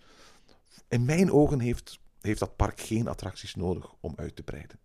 [0.88, 4.79] In mijn ogen heeft, heeft dat park geen attracties nodig om uit te breiden.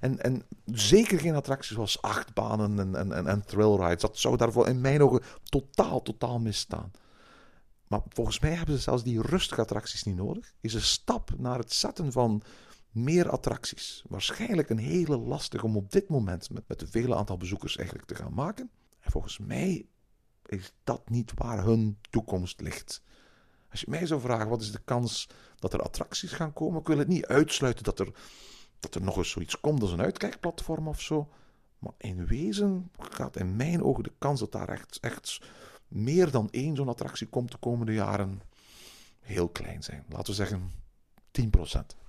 [0.00, 4.00] En, en zeker geen attracties zoals achtbanen en, en, en, en thrill rides.
[4.00, 6.90] Dat zou daarvoor in mijn ogen totaal, totaal misstaan.
[7.86, 10.52] Maar volgens mij hebben ze zelfs die rustige attracties niet nodig.
[10.60, 12.42] Is een stap naar het zetten van
[12.90, 14.04] meer attracties.
[14.08, 18.08] Waarschijnlijk een hele lastige om op dit moment met, met de vele aantal bezoekers eigenlijk
[18.08, 18.70] te gaan maken.
[19.00, 19.86] En volgens mij
[20.46, 23.02] is dat niet waar hun toekomst ligt.
[23.70, 26.80] Als je mij zou vragen, wat is de kans dat er attracties gaan komen?
[26.80, 28.12] Ik wil het niet uitsluiten dat er,
[28.78, 31.28] dat er nog eens zoiets komt als een uitkijkplatform of zo.
[31.78, 35.40] Maar in wezen gaat in mijn ogen de kans dat daar echt, echt
[35.88, 38.40] meer dan één zo'n attractie komt de komende jaren
[39.20, 40.04] heel klein zijn.
[40.08, 40.70] Laten we zeggen
[41.30, 42.07] 10%.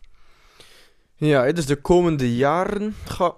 [1.19, 2.95] Ja, dus de komende jaren.
[3.05, 3.35] Ga...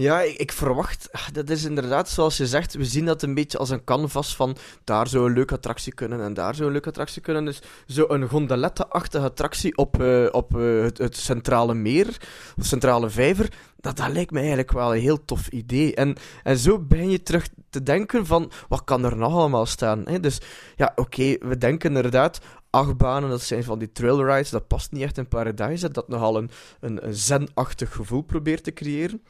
[0.00, 1.08] Ja, ik, verwacht.
[1.12, 4.36] Ah, dat is inderdaad, zoals je zegt, we zien dat een beetje als een canvas
[4.36, 7.44] van daar zou een leuke attractie kunnen en daar zou een leuke attractie kunnen.
[7.44, 12.16] Dus zo'n gondolette-achtige attractie op, uh, op uh, het, centrale meer,
[12.56, 15.94] of centrale vijver, dat, dat lijkt me eigenlijk wel een heel tof idee.
[15.94, 20.02] En, en zo ben je terug te denken van, wat kan er nog allemaal staan?
[20.04, 20.20] Hè?
[20.20, 20.40] Dus
[20.76, 25.02] ja, oké, we denken inderdaad, achtbanen, dat zijn van die trail rides, dat past niet
[25.02, 29.22] echt in Paradise, dat nogal een, een zen-achtig gevoel probeert te creëren.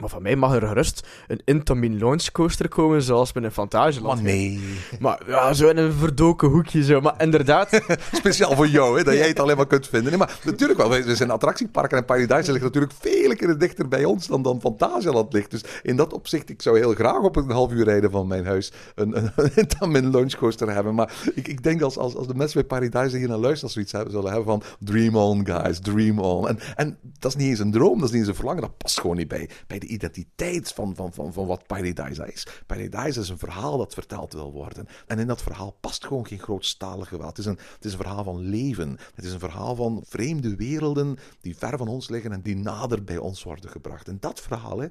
[0.00, 4.22] Maar van mij mag er gerust een Intamin launch coaster komen, zoals met een Fantageland.
[4.22, 4.60] Maar nee.
[4.98, 7.00] Maar ja, zo in een verdoken hoekje zo.
[7.00, 7.80] Maar inderdaad...
[8.12, 10.08] Speciaal voor jou, hè, dat jij het alleen maar kunt vinden.
[10.10, 14.04] Nee, maar natuurlijk wel, we zijn attractieparken en Paradise ligt natuurlijk veel keer dichter bij
[14.04, 15.50] ons dan, dan Fantasieland ligt.
[15.50, 18.46] Dus in dat opzicht, ik zou heel graag op een half uur rijden van mijn
[18.46, 20.94] huis een, een, een Intamin launch coaster hebben.
[20.94, 23.92] Maar ik, ik denk als, als, als de mensen bij Paradise hier naar luisteren, zoiets
[23.92, 26.48] hebben, zullen hebben van dream on, guys, dream on.
[26.48, 28.76] En, en dat is niet eens een droom, dat is niet eens een verlangen, dat
[28.76, 32.46] past gewoon niet bij, bij de identiteit van, van, van, van wat Paradise is.
[32.66, 34.86] Paradise is een verhaal dat verteld wil worden.
[35.06, 37.36] En in dat verhaal past gewoon geen grootstalig geweld.
[37.36, 38.98] Het is, een, het is een verhaal van leven.
[39.14, 43.04] Het is een verhaal van vreemde werelden die ver van ons liggen en die nader
[43.04, 44.08] bij ons worden gebracht.
[44.08, 44.88] En dat verhaal, hè,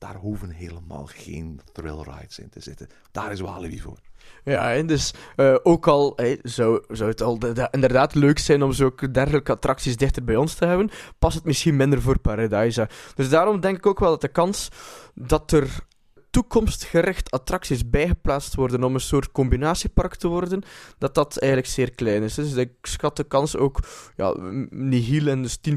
[0.00, 2.88] daar hoeven helemaal geen thrill rides in te zitten.
[3.10, 3.98] Daar is Walibi voor.
[4.44, 8.62] Ja, dus uh, ook al hey, zou, zou het al de, de, inderdaad leuk zijn
[8.62, 12.88] om zulke dergelijke attracties dichter bij ons te hebben, past het misschien minder voor Paradise.
[13.14, 14.68] Dus daarom denk ik ook wel dat de kans
[15.14, 15.88] dat er
[16.30, 20.62] toekomstgericht attracties bijgeplaatst worden om een soort combinatiepark te worden,
[20.98, 22.34] dat dat eigenlijk zeer klein is.
[22.34, 23.78] Dus ik schat de kans ook
[24.16, 24.34] ja,
[24.70, 25.72] nihil en dus 10%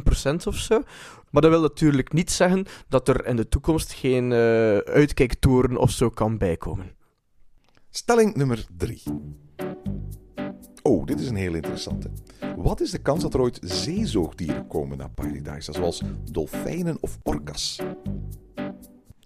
[0.46, 0.82] of zo.
[1.34, 5.92] Maar dat wil natuurlijk niet zeggen dat er in de toekomst geen uh, uitkijktoren of
[5.92, 6.96] zo kan bijkomen.
[7.90, 9.04] Stelling nummer 3.
[10.82, 12.10] Oh, dit is een heel interessante.
[12.56, 17.80] Wat is de kans dat er ooit zeezoogdieren komen naar Paradise, zoals dolfijnen of orcas?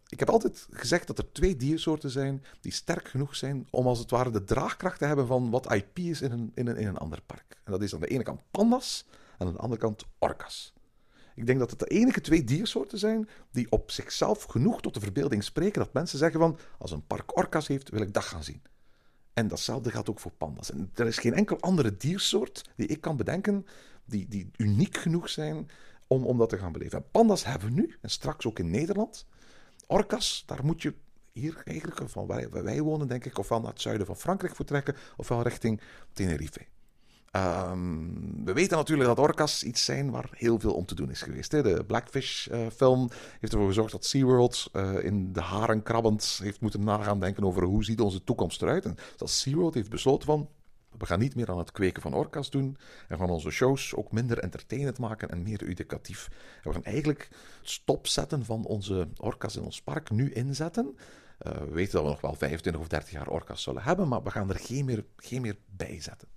[0.09, 3.99] Ik heb altijd gezegd dat er twee diersoorten zijn die sterk genoeg zijn om als
[3.99, 6.87] het ware de draagkracht te hebben van wat IP is in een, in een, in
[6.87, 7.61] een ander park.
[7.63, 9.05] En dat is aan de ene kant pandas
[9.37, 10.75] en aan de andere kant orcas.
[11.37, 14.99] Ik denk dat het de enige twee diersoorten zijn die op zichzelf genoeg tot de
[14.99, 18.43] verbeelding spreken dat mensen zeggen van als een park orcas heeft, wil ik dat gaan
[18.43, 18.61] zien.
[19.33, 20.71] En datzelfde geldt ook voor pandas.
[20.71, 23.65] En er is geen enkel andere diersoort die ik kan bedenken
[24.05, 25.69] die, die uniek genoeg zijn
[26.07, 26.97] om, om dat te gaan beleven.
[26.97, 29.25] En pandas hebben we nu, en straks ook in Nederland.
[29.87, 30.93] Orcas, daar moet je
[31.31, 34.65] hier eigenlijk, van waar wij wonen denk ik, ofwel naar het zuiden van Frankrijk voor
[34.65, 35.81] trekken, ofwel richting
[36.13, 36.65] Tenerife.
[37.31, 41.21] Um, we weten natuurlijk dat orcas iets zijn waar heel veel om te doen is
[41.21, 41.51] geweest.
[41.51, 41.63] Hè.
[41.63, 43.09] De Blackfish-film uh,
[43.39, 47.63] heeft ervoor gezorgd dat SeaWorld uh, in de haren krabbend heeft moeten nagaan denken over
[47.63, 48.85] hoe ziet onze toekomst eruit.
[48.85, 50.49] En dat SeaWorld heeft besloten van,
[50.97, 54.11] we gaan niet meer aan het kweken van orcas doen en gaan onze shows ook
[54.11, 56.27] minder entertainend maken en meer educatief.
[56.63, 57.27] We gaan eigenlijk
[57.59, 60.97] het stopzetten van onze orcas in ons park nu inzetten.
[61.47, 64.23] Uh, we weten dat we nog wel 25 of 30 jaar orcas zullen hebben, maar
[64.23, 66.36] we gaan er geen meer, geen meer bij zetten.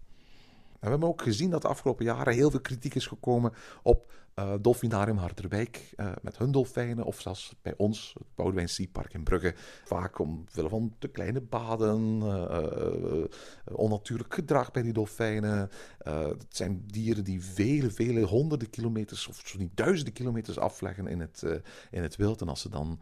[0.80, 4.54] We hebben ook gezien dat de afgelopen jaren heel veel kritiek is gekomen op uh,
[4.60, 7.04] Dolfinarium Harderwijk uh, met hun dolfijnen.
[7.04, 9.54] Of zelfs bij ons, het Boudewijn Seapark in Brugge.
[9.84, 13.24] Vaak omwille van te kleine baden, uh,
[13.64, 15.70] onnatuurlijk gedrag bij die dolfijnen.
[16.04, 21.20] het zijn dieren die vele, vele honderden kilometers, of zo niet duizenden kilometers afleggen in
[21.20, 21.42] het,
[21.90, 22.40] in het wild.
[22.40, 23.00] En als ze dan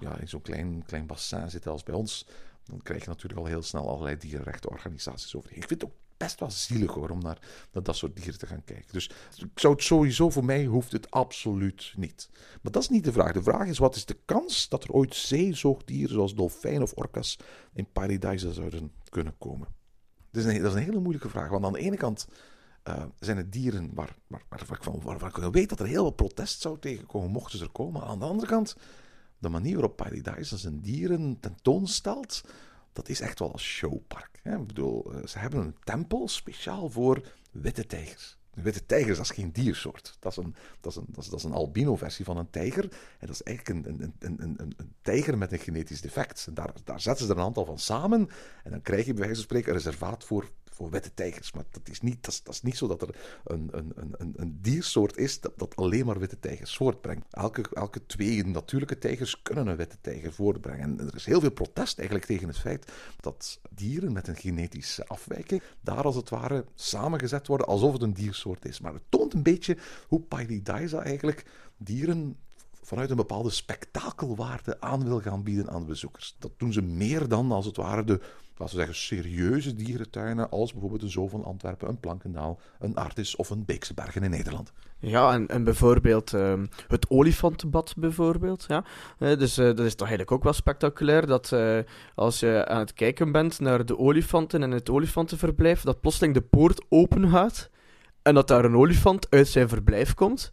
[0.00, 2.26] ja, in zo'n klein, klein bassin zitten als bij ons,
[2.64, 5.50] dan krijg je natuurlijk al heel snel allerlei dierenrechtenorganisaties over.
[5.50, 7.38] Ik vind het ook best wel zielig hoor, om naar,
[7.70, 8.92] dat soort dieren te gaan kijken.
[8.92, 12.28] Dus ik zou het sowieso, voor mij hoeft het absoluut niet.
[12.62, 13.32] Maar dat is niet de vraag.
[13.32, 17.38] De vraag is, wat is de kans dat er ooit zeezoogdieren zoals dolfijnen of orka's
[17.72, 19.68] in Paradise zouden kunnen komen?
[20.30, 22.26] Dat is, een, hele moeilijke vraag, want aan de ene kant
[22.88, 26.60] uh, zijn het dieren waar, waar, waar, waar ik weet dat er heel veel protest
[26.60, 28.02] zou tegenkomen, mochten ze er komen.
[28.02, 28.76] Aan de andere kant,
[29.38, 32.42] de manier waarop Paradise zijn dieren tentoonstelt,
[32.92, 34.40] dat is echt wel een showpark.
[34.42, 34.56] Hè?
[34.56, 38.38] Ik bedoel, eh, ze hebben een tempel speciaal voor witte tijgers.
[38.50, 40.16] Witte tijger dat is geen diersoort.
[40.18, 42.84] Dat is een, dat is een, dat is, dat is een albino-versie van een tijger.
[43.18, 46.46] En dat is eigenlijk een, een, een, een, een tijger met een genetisch defect.
[46.46, 48.28] En daar, daar zetten ze er een aantal van samen.
[48.64, 50.50] En dan krijg je bij wijze van spreken een reservaat voor
[50.80, 51.52] voor witte tijgers.
[51.52, 53.14] Maar dat is niet, dat is, niet zo dat er
[53.44, 57.26] een, een, een, een diersoort is dat, dat alleen maar witte tijgers voortbrengt.
[57.30, 60.98] Elke, elke twee natuurlijke tijgers kunnen een witte tijger voortbrengen.
[60.98, 65.06] En er is heel veel protest eigenlijk tegen het feit dat dieren met een genetische
[65.06, 68.80] afwijking daar als het ware samengezet worden alsof het een diersoort is.
[68.80, 69.76] Maar het toont een beetje
[70.08, 71.44] hoe Paradisa eigenlijk
[71.76, 72.36] dieren
[72.82, 76.36] vanuit een bepaalde spektakelwaarde aan wil gaan bieden aan de bezoekers.
[76.38, 78.20] Dat doen ze meer dan, als het ware, de
[78.60, 83.36] laten we zeggen, serieuze dierentuinen, als bijvoorbeeld een Zoo van Antwerpen, een Plankendaal, een Artis
[83.36, 84.72] of een Beekse Bergen in Nederland.
[84.98, 86.52] Ja, en, en bijvoorbeeld uh,
[86.88, 88.64] het olifantenbad, bijvoorbeeld.
[88.68, 88.84] Ja.
[89.18, 91.78] Uh, dus uh, dat is toch eigenlijk ook wel spectaculair, dat eh,
[92.14, 96.40] als je aan het kijken bent naar de olifanten en het olifantenverblijf, dat plotseling de
[96.40, 97.70] poort open gaat
[98.22, 100.52] en dat daar een olifant uit zijn verblijf komt.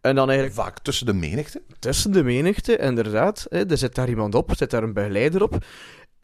[0.00, 0.58] En dan eigenlijk...
[0.58, 1.62] Vaak tussen de menigte?
[1.78, 3.46] Tussen de menigte, inderdaad.
[3.48, 5.64] Hè, er zit daar iemand op, zit daar een begeleider op.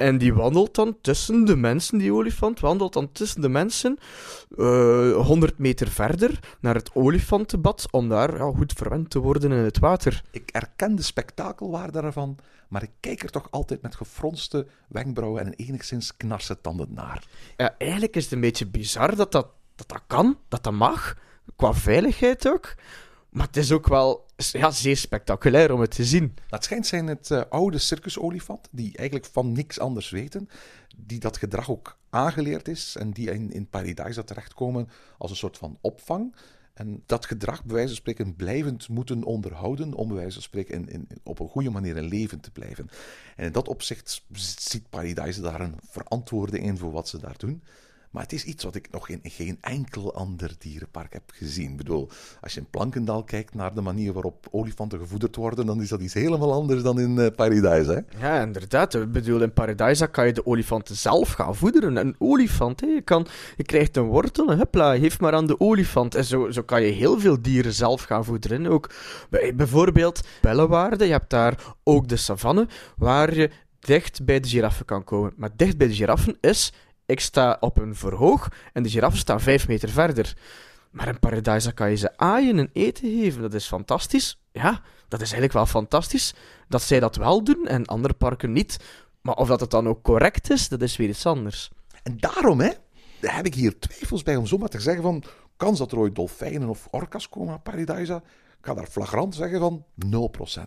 [0.01, 3.99] En die wandelt dan tussen de mensen, die olifant, wandelt dan tussen de mensen
[4.57, 9.53] uh, eh, 100 meter verder naar het olifantenbad om daar ja, goed verwend te worden
[9.53, 10.23] in het water.
[10.31, 15.55] Ik erken de spektakelwaarde daarvan, maar ik kijk er toch altijd met gefronste wenkbrauwen en
[15.55, 17.25] enigszins knarse tanden naar.
[17.57, 21.17] Ja, eigenlijk is het een beetje bizar dat dat, dat, dat kan, dat dat mag,
[21.57, 22.75] qua veiligheid ook.
[23.31, 26.35] Maar het is ook wel ja, zeer spectaculair om het te zien.
[26.49, 30.49] Dat schijnt zijn het uh, oude circusolifant, die eigenlijk van niks anders weten,
[30.97, 35.59] die dat gedrag ook aangeleerd is en die in, in Paradise terechtkomen als een soort
[35.59, 36.35] van opvang.
[36.75, 40.75] En dat gedrag, bij wijze van spreken, blijvend moeten onderhouden om bij wijze van spreken
[40.75, 42.89] in, in, op een goede manier in leven te blijven.
[43.37, 44.25] En in dat opzicht
[44.59, 47.63] ziet Paradise daar een verantwoording in voor wat ze daar doen.
[48.11, 51.71] Maar het is iets wat ik nog in geen enkel ander dierenpark heb gezien.
[51.71, 52.09] Ik bedoel,
[52.41, 56.01] als je in Plankendaal kijkt naar de manier waarop olifanten gevoederd worden, dan is dat
[56.01, 57.93] iets helemaal anders dan in uh, Paradise.
[57.93, 58.27] Hè?
[58.27, 59.13] Ja, inderdaad.
[59.13, 61.97] Bedoel, in Paradise kan je de olifanten zelf gaan voederen.
[61.97, 66.15] Een olifant, hè, je, kan, je krijgt een wortel, hupla, geef maar aan de olifant.
[66.15, 68.67] En zo, zo kan je heel veel dieren zelf gaan voederen.
[68.67, 68.91] Ook
[69.55, 75.05] bijvoorbeeld Bellewaarde, je hebt daar ook de savanne, waar je dicht bij de giraffen kan
[75.05, 75.33] komen.
[75.37, 76.73] Maar dicht bij de giraffen is
[77.11, 80.37] ik sta op een verhoog en de giraffen staan vijf meter verder.
[80.91, 83.43] Maar in Paradise kan je ze aaien en eten geven.
[83.43, 84.41] Dat is fantastisch.
[84.53, 86.35] Ja, dat is eigenlijk wel fantastisch
[86.69, 88.79] dat zij dat wel doen en andere parken niet.
[89.21, 91.71] Maar of dat het dan ook correct is, dat is weer iets anders.
[92.03, 92.71] En daarom hè,
[93.21, 95.25] heb ik hier twijfels bij om zomaar te zeggen van...
[95.57, 98.23] Kans dat er ooit dolfijnen of orka's komen aan Paradise?
[98.59, 100.61] Ik ga daar flagrant zeggen van 0%.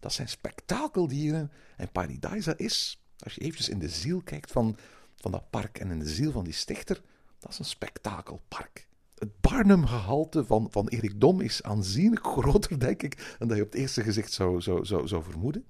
[0.00, 1.52] Dat zijn spektakeldieren.
[1.76, 4.76] En Paradise is, als je eventjes in de ziel kijkt van
[5.30, 7.00] van dat park en in de ziel van die stichter,
[7.38, 8.88] dat is een spektakelpark.
[9.14, 13.72] Het Barnum-gehalte van, van Erik Dom is aanzienlijk groter, denk ik, dan dat je op
[13.72, 15.64] het eerste gezicht zou, zou, zou, zou vermoeden.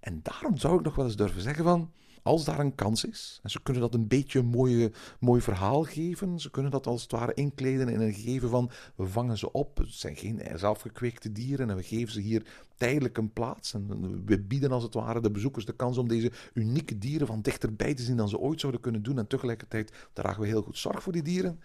[0.00, 1.92] En daarom zou ik nog wel eens durven zeggen van,
[2.24, 5.82] als daar een kans is, en ze kunnen dat een beetje een mooie, mooi verhaal
[5.82, 9.52] geven, ze kunnen dat als het ware inkleden in een gegeven van, we vangen ze
[9.52, 13.74] op, het zijn geen zelfgekweekte dieren en we geven ze hier tijdelijk een plaats.
[13.74, 17.40] En we bieden als het ware de bezoekers de kans om deze unieke dieren van
[17.40, 19.18] dichterbij te zien dan ze ooit zouden kunnen doen.
[19.18, 21.60] En tegelijkertijd dragen we heel goed zorg voor die dieren.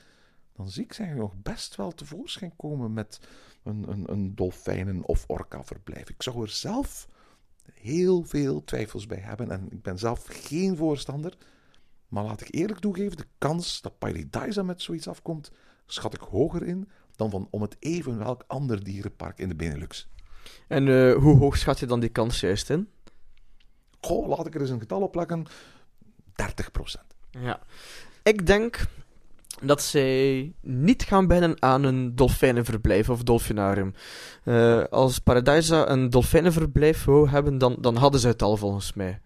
[0.56, 3.20] Dan zie ik ze nog best wel tevoorschijn komen met
[3.64, 6.10] een, een, een dolfijnen- of orka-verblijf.
[6.10, 7.08] Ik zou er zelf
[7.74, 9.52] heel veel twijfels bij hebben.
[9.52, 11.38] En ik ben zelf geen voorstander.
[12.08, 15.52] Maar laat ik eerlijk toegeven, de kans dat Paradise met zoiets afkomt,
[15.86, 20.08] schat ik hoger in dan van om het even welk ander dierenpark in de Benelux.
[20.68, 22.90] En uh, hoe hoog schat je dan die kans juist in?
[24.02, 25.48] Goh, laat ik er eens een getal op plakken.
[25.48, 25.52] 30%.
[27.30, 27.60] Ja.
[28.24, 28.86] Ik denk
[29.64, 33.94] dat zij niet gaan beginnen aan een dolfijnenverblijf of dolfinarium.
[34.46, 39.22] Uh, als Paradisa een dolfijnenverblijf wou hebben, dan, dan hadden ze het al volgens mij.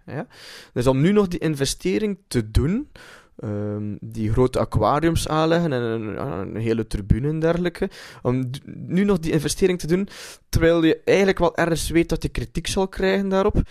[0.74, 2.90] Dus om nu nog die investering te doen,
[3.38, 7.90] ehm, die grote aquariums aanleggen en een, hele tribune en dergelijke.
[8.22, 10.08] Om nu nog die investering te doen,
[10.50, 13.62] terwijl je eigenlijk wel ergens weet dat je kritiek zal krijgen daarop.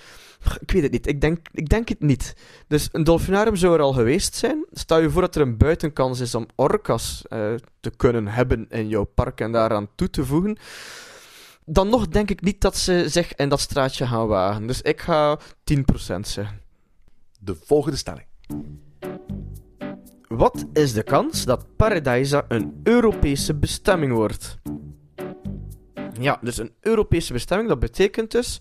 [0.61, 1.07] Ik weet het niet.
[1.07, 2.35] Ik denk, ik denk het niet.
[2.67, 4.67] Dus een dolfinarium zou er al geweest zijn.
[4.73, 8.89] Stel je voor dat er een buitenkans is om orka's eh, te kunnen hebben in
[8.89, 10.57] jouw park en daaraan toe te voegen.
[11.65, 14.67] Dan nog denk ik niet dat ze zich in dat straatje gaan wagen.
[14.67, 15.41] Dus ik ga 10%
[16.21, 16.61] zeggen.
[17.41, 18.27] De volgende stelling.
[20.43, 24.59] Wat is de kans dat Paradisa een Europese bestemming wordt?
[26.21, 28.61] Ja, dus een Europese bestemming, dat betekent dus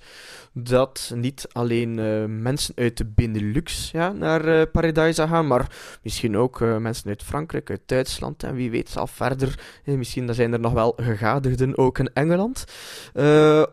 [0.54, 5.72] dat niet alleen eh, mensen uit de Benelux ja, naar Paradisa gaan, maar
[6.04, 9.60] misschien ook eh, mensen uit Frankrijk, uit Duitsland en wie weet zelf verder.
[9.86, 12.64] Eh, misschien zijn er nog wel gegadigden ook in Engeland.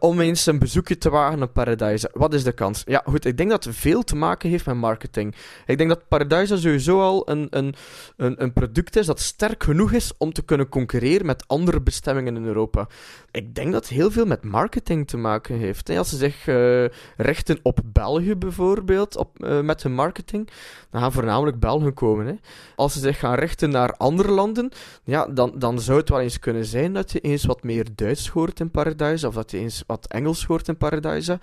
[0.01, 2.09] om eens een bezoekje te wagen naar Paradisa.
[2.13, 2.83] Wat is de kans?
[2.85, 5.35] Ja, goed, ik denk dat het veel te maken heeft met marketing.
[5.67, 7.75] Ik denk dat Paradisa sowieso al een, een,
[8.17, 12.37] een, een product is dat sterk genoeg is om te kunnen concurreren met andere bestemmingen
[12.37, 12.87] in Europa.
[13.31, 15.89] Ik denk dat heel veel met marketing te maken heeft.
[15.89, 15.99] Hè.
[15.99, 20.51] Als ze zich eh, richten op België bijvoorbeeld, op, eh, met hun marketing,
[20.91, 22.27] dan gaan voornamelijk Belgen komen.
[22.27, 22.35] Hè.
[22.77, 24.71] Als ze zich gaan richten naar andere landen,
[25.05, 28.29] ja, dan, dan zou het wel eens kunnen zijn dat je eens wat meer Duits
[28.29, 31.39] hoort in Paradise, of dat je eens wat Engels hoort in Paradise.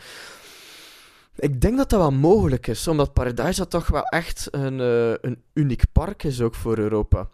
[1.37, 5.41] Ik denk dat dat wel mogelijk is, omdat Paradise toch wel echt een, eh, een
[5.53, 7.29] uniek park is ook voor Europa.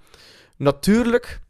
[0.56, 1.42] Natuurlijk,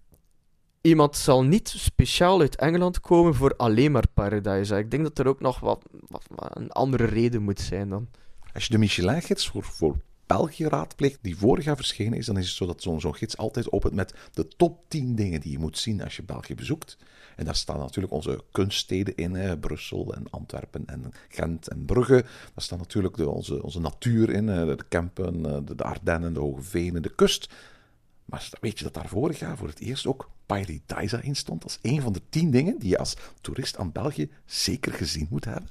[0.81, 4.77] iemand zal niet speciaal uit Engeland komen voor alleen maar Paradise.
[4.77, 8.07] Ik denk dat er ook nog wat, wat, wat een andere reden moet zijn dan.
[8.53, 12.47] Als je de Michelin-gids voor, voor België raadpleegt, die vorig jaar verschenen is, dan is
[12.47, 15.59] het zo dat zo'n zo'n gids altijd opent met de top 10 dingen die je
[15.59, 16.97] moet zien als je België bezoekt.
[17.35, 22.21] En daar staan natuurlijk onze kunststeden in, Brussel en Antwerpen en Gent en Brugge.
[22.23, 26.39] Daar staat natuurlijk de, onze, onze natuur in, de Kempen, eh, de, de Ardennen, de
[26.39, 27.53] Hoge Venen, de kust.
[28.25, 31.79] Maar weet je dat daar vorig jaar voor het eerst ook Paradisa in stond als
[31.81, 35.69] een van de tien dingen die je als toerist aan België zeker gezien moet hebben?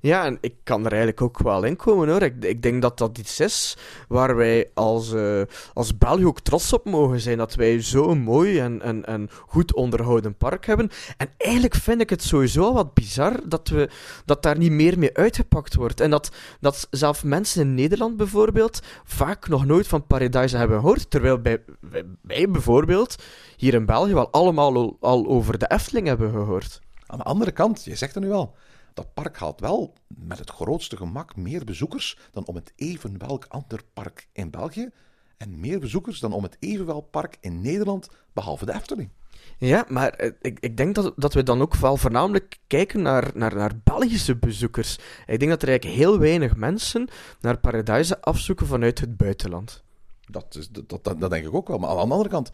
[0.00, 2.22] Ja, en ik kan er eigenlijk ook wel in komen hoor.
[2.22, 3.76] Ik, ik denk dat dat iets is
[4.08, 7.38] waar wij als, eh als België ook trots op mogen zijn.
[7.38, 10.90] Dat wij zo'n mooi en, en, en goed onderhouden park hebben.
[11.16, 13.88] En eigenlijk vind ik het sowieso al wat bizar dat, we,
[14.24, 16.00] dat daar niet meer mee uitgepakt wordt.
[16.00, 21.10] En dat, dat zelfs mensen in Nederland bijvoorbeeld vaak nog nooit van Paradise hebben gehoord.
[21.10, 23.16] Terwijl bij, wij, wij bijvoorbeeld
[23.56, 26.80] hier in België wel allemaal al, al over de Efteling hebben gehoord.
[27.06, 28.54] Aan de andere kant, je zegt er nu al,
[28.96, 33.46] dat park haalt wel met het grootste gemak meer bezoekers dan om het even welk
[33.48, 34.90] ander park in België.
[35.36, 39.10] En meer bezoekers dan om het evenwel park in Nederland, behalve de Efteling.
[39.58, 43.30] Ja, maar eh, ik, ik denk dat, dat we dan ook wel voornamelijk kijken naar,
[43.34, 44.98] naar, naar Belgische bezoekers.
[45.26, 47.08] Ik denk dat er eigenlijk heel weinig mensen
[47.40, 49.84] naar Paradise afzoeken vanuit het buitenland.
[50.30, 51.78] Dat, is, dat, dat, dat denk ik ook wel.
[51.78, 52.50] Maar aan de andere kant,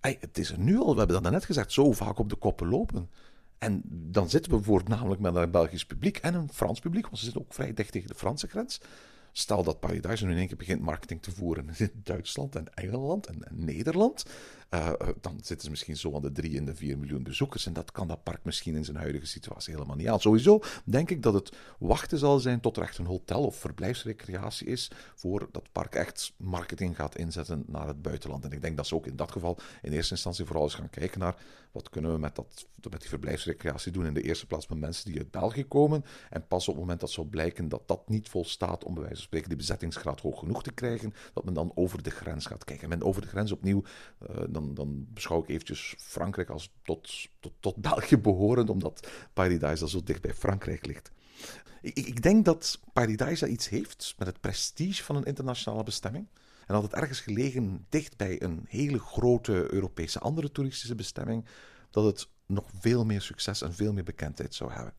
[0.00, 2.36] ey, het is er nu al, we hebben dat net gezegd, zo vaak op de
[2.36, 3.10] koppen lopen.
[3.60, 7.24] En dan zitten we voornamelijk met een Belgisch publiek en een Frans publiek, want ze
[7.24, 8.80] zitten ook vrij dicht tegen de Franse grens.
[9.32, 13.26] Stel dat Paradise nu in één keer begint marketing te voeren in Duitsland en Engeland
[13.26, 14.24] en, en Nederland.
[14.70, 17.66] Eh, eh, dan zitten ze misschien zo aan de 3 en de 4 miljoen bezoekers.
[17.66, 20.20] En dat kan dat park misschien in zijn huidige situatie helemaal niet aan.
[20.20, 24.66] Sowieso denk ik dat het wachten zal zijn tot er echt een hotel of verblijfsrecreatie
[24.66, 24.90] is.
[25.14, 28.44] Voor dat park echt marketing gaat inzetten naar het buitenland.
[28.44, 30.90] En ik denk dat ze ook in dat geval in eerste instantie vooral eens gaan
[30.90, 31.36] kijken naar
[31.72, 34.06] wat kunnen we met, dat, met die verblijfsrecreatie doen.
[34.06, 36.04] In de eerste plaats met mensen die uit België komen.
[36.30, 39.16] En pas op het moment dat zou blijken dat dat niet volstaat om bij wijze
[39.16, 42.64] van spreken die bezettingsgraad hoog genoeg te krijgen, dat men dan over de grens gaat
[42.64, 42.92] kijken.
[42.92, 43.82] En over de grens opnieuw,
[44.48, 50.02] dan, dan beschouw ik eventjes Frankrijk als tot, tot, tot België behorend, omdat Paradise zo
[50.02, 51.10] dicht bij Frankrijk ligt.
[51.80, 56.28] Ik, ik denk dat Paradise iets heeft met het prestige van een internationale bestemming.
[56.66, 61.46] En dat het ergens gelegen dicht bij een hele grote Europese andere toeristische bestemming,
[61.90, 64.94] dat het nog veel meer succes en veel meer bekendheid zou hebben.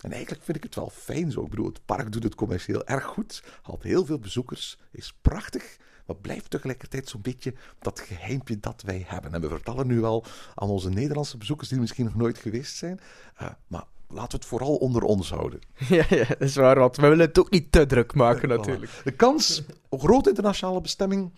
[0.00, 1.42] En eigenlijk vind ik het wel fijn zo.
[1.42, 5.76] Ik bedoel, het park doet het commercieel erg goed, haalt heel veel bezoekers, is prachtig,
[6.08, 9.34] maar blijft tegelijkertijd zo'n beetje dat geheimpje dat wij hebben.
[9.34, 12.76] En we vertellen nu wel aan onze Nederlandse bezoekers die er misschien nog nooit geweest
[12.76, 13.00] zijn,
[13.42, 15.60] uh, maar laten we het vooral onder ons houden.
[15.88, 18.92] Ja, ja, dat is waar, want we willen het ook niet te druk maken natuurlijk.
[19.04, 21.32] De kans, een grote internationale bestemming,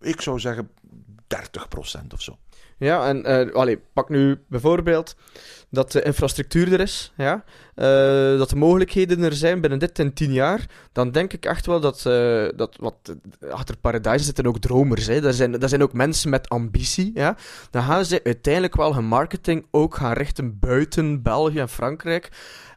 [0.00, 0.70] ik zou zeggen
[2.00, 2.38] 30% of zo.
[2.78, 5.16] Ja, en uh, pak nu bijvoorbeeld
[5.70, 7.44] dat de infrastructuur er is, ja?
[7.76, 11.66] Uh, dat de mogelijkheden er zijn binnen dit en tien jaar, dan denk ik echt
[11.66, 13.16] wel dat, uh, dat wat,
[13.50, 15.06] achter Paradise zitten ook dromers.
[15.06, 15.20] Hè?
[15.20, 17.10] Dat, zijn, dat zijn ook mensen met ambitie.
[17.14, 17.36] Ja?
[17.70, 22.28] Dan gaan ze uiteindelijk wel hun marketing ook gaan richten buiten België en Frankrijk.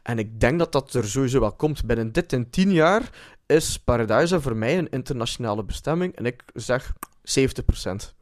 [0.02, 1.84] En ik denk dat dat er sowieso wel komt.
[1.84, 3.10] Binnen dit en tien jaar
[3.46, 6.16] is Paradise voor mij een internationale bestemming.
[6.16, 6.92] En ik zeg
[7.24, 8.19] 70%.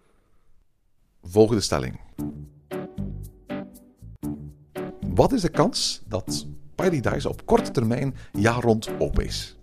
[1.30, 2.00] Volgende stelling.
[5.00, 9.56] Wat is de kans dat Paradise op korte termijn jaar rond open is?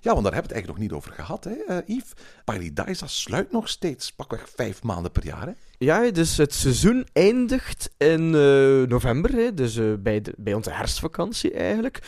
[0.00, 2.12] Ja, want daar hebben we het eigenlijk nog niet over gehad, hè, uh, Yves.
[2.44, 5.52] Paradise sluit nog steeds pakweg vijf maanden per jaar, hè?
[5.78, 11.52] Ja, dus het seizoen eindigt in uh, november, hè, dus uh, bij, bij onze herfstvakantie
[11.52, 11.98] eigenlijk.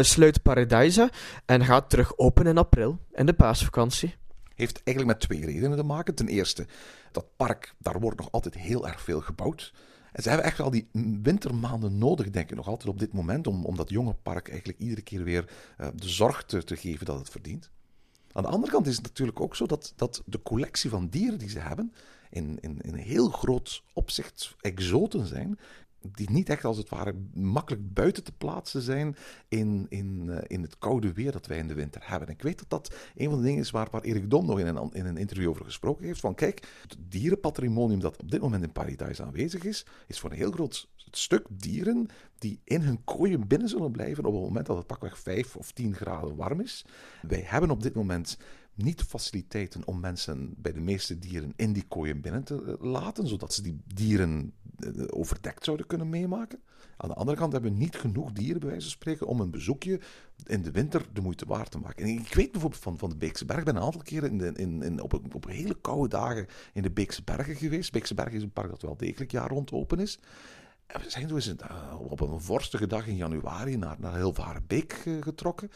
[0.00, 1.10] sluit Paradise
[1.46, 4.14] en gaat terug open in april, in de paasvakantie.
[4.54, 6.14] Heeft eigenlijk met twee redenen te maken.
[6.14, 6.66] Ten eerste,
[7.12, 9.72] dat park, daar wordt nog altijd heel erg veel gebouwd.
[10.12, 10.88] En ze hebben echt wel die
[11.22, 14.78] wintermaanden nodig, denk ik, nog altijd op dit moment, om, om dat jonge park eigenlijk
[14.78, 15.50] iedere keer weer
[15.80, 17.70] uh, de zorg te, te geven dat het verdient.
[18.32, 21.38] Aan de andere kant is het natuurlijk ook zo dat, dat de collectie van dieren
[21.38, 21.92] die ze hebben,
[22.30, 25.58] in, in, in heel groot opzicht exoten zijn,
[26.12, 29.16] die niet echt als het ware makkelijk buiten te plaatsen zijn
[29.48, 32.28] in, in, uh, in het koude weer dat wij in de winter hebben.
[32.28, 34.66] ik weet dat dat een van de dingen is waar, waar Erik Dom nog in
[34.66, 36.20] een, in een interview over gesproken heeft.
[36.20, 40.36] Van kijk, het dierenpatrimonium dat op dit moment in Paradise aanwezig is, is voor een
[40.36, 42.06] heel groot stuk dieren
[42.38, 45.72] die in hun kooien binnen zullen blijven op het moment dat het pakweg 5 of
[45.72, 46.84] 10 graden warm is.
[47.22, 48.38] Wij hebben op dit moment
[48.74, 53.26] niet faciliteiten om mensen bij de meeste dieren in die kooien binnen te eh, laten,
[53.28, 56.62] zodat ze die dieren eh, overdekt zouden kunnen meemaken.
[56.96, 59.50] Aan de andere kant hebben we niet genoeg dieren, bij wijze van spreken, om een
[59.50, 60.00] bezoekje
[60.44, 62.04] in de winter de moeite waard te maken.
[62.04, 64.38] En ik weet bijvoorbeeld van, van de Beekse Berg, ik ben een aantal keren in
[64.38, 67.92] de, in, in, op, op hele koude dagen in de Beekse Bergen geweest.
[67.92, 70.18] Beekse Bergen is een park dat wel degelijk jaar rond open is.
[70.86, 75.70] En we zijn uh, op een vorstige dag in januari naar, naar Hilvarenbeek getrokken.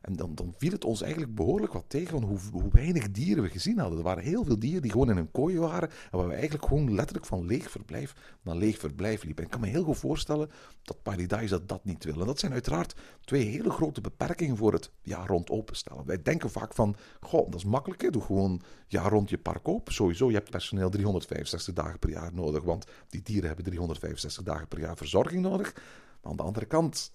[0.00, 3.42] En dan, dan viel het ons eigenlijk behoorlijk wat tegen van hoe, hoe, weinig dieren
[3.42, 3.98] we gezien hadden.
[3.98, 5.90] Er waren heel veel dieren die gewoon in een kooi waren.
[6.10, 9.44] En waar we eigenlijk gewoon letterlijk van leeg verblijf naar leeg verblijf liepen.
[9.44, 10.50] En ik kan me heel goed voorstellen
[10.82, 12.20] dat Paradise dat, dat niet wil.
[12.20, 12.94] En dat zijn uiteraard
[13.24, 16.06] twee hele grote beperkingen voor het jaar rond openstellen.
[16.06, 18.12] Wij denken vaak van, goh, dat is makkelijk.
[18.12, 19.92] Doe gewoon jaar rond je park open.
[19.92, 22.62] Sowieso, je hebt personeel 365 dagen per jaar nodig.
[22.62, 25.74] Want die dieren hebben 365 dagen per jaar verzorging nodig.
[26.22, 27.10] Aan de andere kant,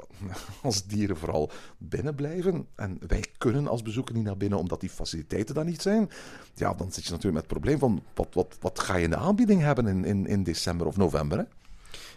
[0.62, 4.89] als dieren vooral binnen blijven en wij kunnen als bezoeker niet naar binnen omdat die
[4.89, 6.10] faciliteiten daar niet zijn,
[6.53, 9.10] ja, dan zit je natuurlijk met het probleem van wat, wat, wat ga je in
[9.10, 11.47] de aanbieding hebben in, in, in december of november?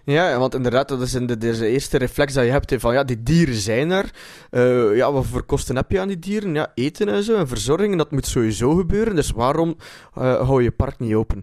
[0.05, 3.23] Ja, want inderdaad, dat is in de, eerste reflex dat je hebt, van ja, die
[3.23, 4.11] dieren zijn er.
[4.51, 6.55] Uh, ja, wat voor kosten heb je aan die dieren?
[6.55, 9.15] Ja, eten en zo, en verzorging, dat moet sowieso gebeuren.
[9.15, 9.77] Dus waarom
[10.19, 11.43] uh, hou je park niet open?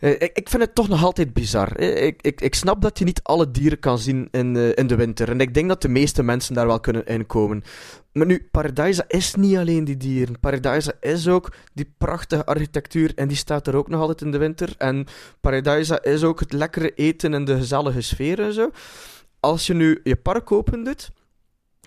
[0.00, 1.78] Uh, ik, vind het toch nog altijd bizar.
[1.80, 4.96] Ik, ik, ik snap dat je niet alle dieren kan zien in, uh, in de
[4.96, 5.30] winter.
[5.30, 7.62] En ik denk dat de meeste mensen daar wel kunnen inkomen.
[8.12, 10.40] Maar nu, Paradise is niet alleen die dieren.
[10.40, 13.12] Paradise is ook die prachtige architectuur.
[13.14, 14.74] En die staat er ook nog altijd in de winter.
[14.78, 15.06] En
[15.40, 18.70] Paradise is ook het lekkere eten en de gezellige sfeer en zo.
[19.40, 21.10] Als je nu je park open doet,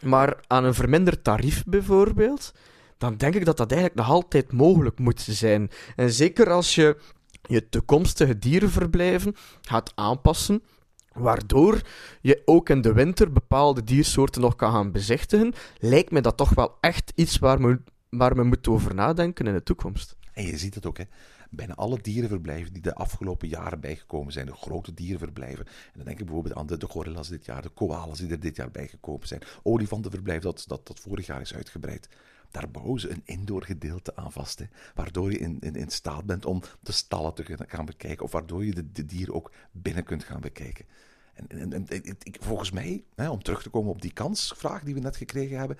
[0.02, 2.52] maar aan een verminderd tarief bijvoorbeeld
[3.02, 5.70] dan denk ik dat dat eigenlijk nog altijd mogelijk moet zijn.
[5.96, 6.98] En zeker als je
[7.52, 10.64] je toekomstige dierenverblijven gaat aanpassen
[11.14, 11.82] waardoor
[12.22, 16.50] je ook in de winter bepaalde diersoorten nog kan gaan bezichtigen, lijkt me dat toch
[16.50, 17.80] wel echt iets waar we,
[18.10, 20.16] waar we moeten over nadenken in de toekomst.
[20.34, 21.04] En je ziet het ook, hè.
[21.50, 25.66] Bijna alle dierenverblijven die de afgelopen jaren bijgekomen zijn, de grote dierenverblijven.
[25.66, 28.56] En dan denk ik bijvoorbeeld aan de, gorillas dit jaar, de koalas die er dit
[28.56, 29.42] jaar bijgekomen zijn.
[29.64, 32.10] Olifantenverblijf dat, dat, dat vorig jaar is uitgebreid
[32.52, 34.62] daar bouwen ze een indoor gedeelte aan vast.
[34.94, 38.26] Waardoor je in, in, in staat bent om de stallen te gaan bekijken.
[38.26, 40.86] Of waardoor je de, de dieren ook binnen kunt gaan bekijken.
[41.34, 41.86] En, en,
[42.24, 45.58] ik, volgens mij, hè, om terug te komen op die kansvraag die we net gekregen
[45.58, 45.78] hebben.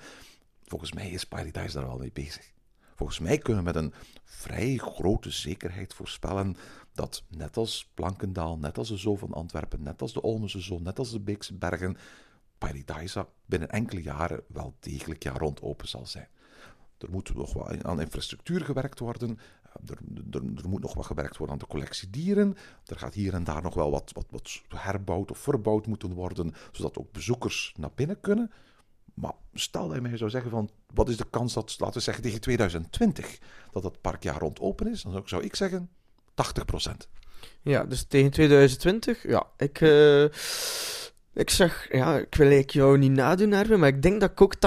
[0.64, 2.52] Volgens mij is Paradise daar al mee bezig.
[2.94, 3.94] Volgens mij kunnen we met een
[4.24, 6.56] vrij grote zekerheid voorspellen
[6.92, 10.78] dat net als Plankendaal, net als de Zoo van Antwerpen, net als de Olmense Zoo,
[10.78, 11.96] net als de Beekse Bergen,
[12.58, 16.28] Paradise binnen enkele jaren wel degelijk jaar rond open zal zijn.
[17.02, 19.38] Er moet nog wat aan infrastructuur gewerkt worden.
[19.62, 19.98] Eh, er,
[20.30, 22.56] er, er, moet nog wat gewerkt worden aan de collectie dieren.
[22.86, 26.54] Er gaat hier en daar nog wel wat, wat, wat herbouwd of verbouwd moeten worden,
[26.72, 28.50] zodat ook bezoekers naar binnen kunnen.
[29.14, 32.00] Maar stel dat je mij zou zeggen van, wat is de kans dat, laten we
[32.00, 33.38] zeggen tegen 2020,
[33.70, 35.02] dat het park jaar rond open is?
[35.02, 35.90] Dan zou ik zeggen
[36.24, 36.90] 80%.
[37.62, 39.80] Ja, dus tegen 2020, ja, ik...
[39.80, 40.26] Uh
[41.34, 44.40] ik zeg, ja, ik wil ik jou niet nadoen, Erwin, maar ik denk dat ik
[44.40, 44.58] ook 80%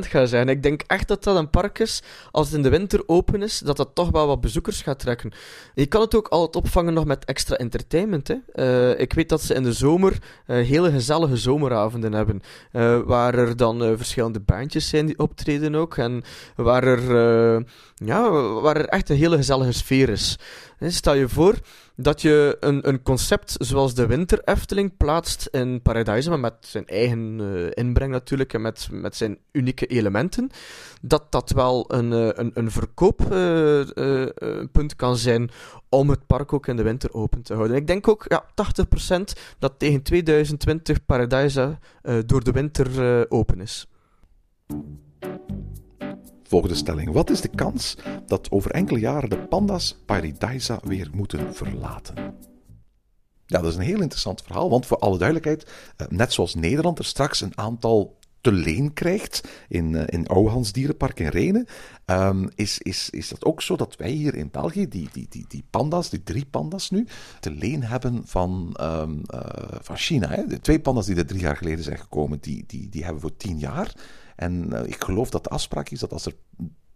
[0.00, 0.48] ga zijn.
[0.48, 3.58] Ik denk echt dat dat een park is, als het in de winter open is,
[3.58, 5.32] dat dat toch wel wat bezoekers gaat trekken.
[5.74, 8.28] Je kan het ook altijd opvangen nog met extra entertainment.
[8.28, 8.36] Hè.
[8.54, 12.40] Uh, ik weet dat ze in de zomer uh, hele gezellige zomeravonden hebben,
[12.72, 16.22] uh, waar er dan verschillende bandjes zijn die optreden ook, en
[16.56, 18.30] waar er, ja,
[18.60, 20.38] waar er echt een hele gezellige sfeer is.
[20.80, 21.58] Stel je voor
[21.96, 26.86] dat je een, een concept zoals de Winter Efteling plaatst in Paradise, maar met zijn
[26.86, 30.50] eigen eh, inbreng natuurlijk en met, met zijn unieke elementen,
[31.02, 35.50] dat dat wel een, eh, een, een verkooppunt kan zijn
[35.88, 37.76] om het park ook in de winter open te houden.
[37.76, 38.46] Ik denk ook ja, 80%
[39.58, 43.86] dat tegen 2020 Paradise eh, door de winter eh, open is.
[46.48, 47.12] Volgende stelling.
[47.12, 52.14] Wat is de kans dat over enkele jaren de panda's Paradisa weer moeten verlaten?
[53.46, 56.98] Ja, dat is een heel interessant verhaal, want voor alle duidelijkheid, eh, net zoals Nederland
[56.98, 61.66] er straks een aantal te leen krijgt in, uh, in Ouwehans Dierenpark in Renen,
[62.06, 65.44] um, is, is, is dat ook zo dat wij hier in België die, die, die,
[65.48, 67.06] die panda's, die drie panda's nu,
[67.40, 69.40] te leen hebben van, um, uh,
[69.80, 70.28] van China.
[70.28, 70.46] Hè?
[70.46, 73.36] De twee panda's die er drie jaar geleden zijn gekomen, die, die, die hebben voor
[73.36, 73.94] tien jaar.
[74.36, 76.34] En uh, ik geloof dat de afspraak is dat als er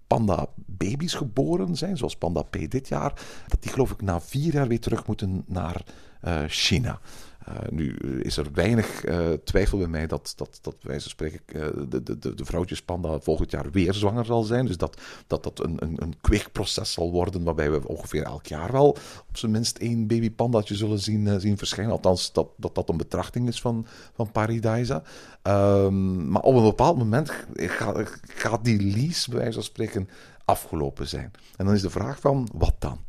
[0.06, 3.12] panda-baby's geboren zijn, zoals Panda P dit jaar,
[3.48, 5.82] dat die geloof ik na vier jaar weer terug moeten naar
[6.24, 7.00] uh, China.
[7.48, 11.90] Uh, nu is er weinig uh, twijfel bij mij dat, dat, dat wij zo spreken,
[11.90, 14.66] de, de, de, vrouwtjespanda volgend jaar weer zwanger zal zijn.
[14.66, 18.72] Dus dat dat, dat een, een, een kweekproces zal worden waarbij we ongeveer elk jaar
[18.72, 18.96] wel
[19.28, 21.92] op zijn minst één babypandaatje zullen zien, zien verschijnen.
[21.92, 24.30] Althans, dat, dat dat een betrachting is van, van.
[25.42, 30.08] Um, maar op een bepaald moment gaat, gaat die lease, bij wijze van spreken,
[30.44, 31.30] afgelopen zijn.
[31.56, 33.07] En dan is de vraag van, wat dan?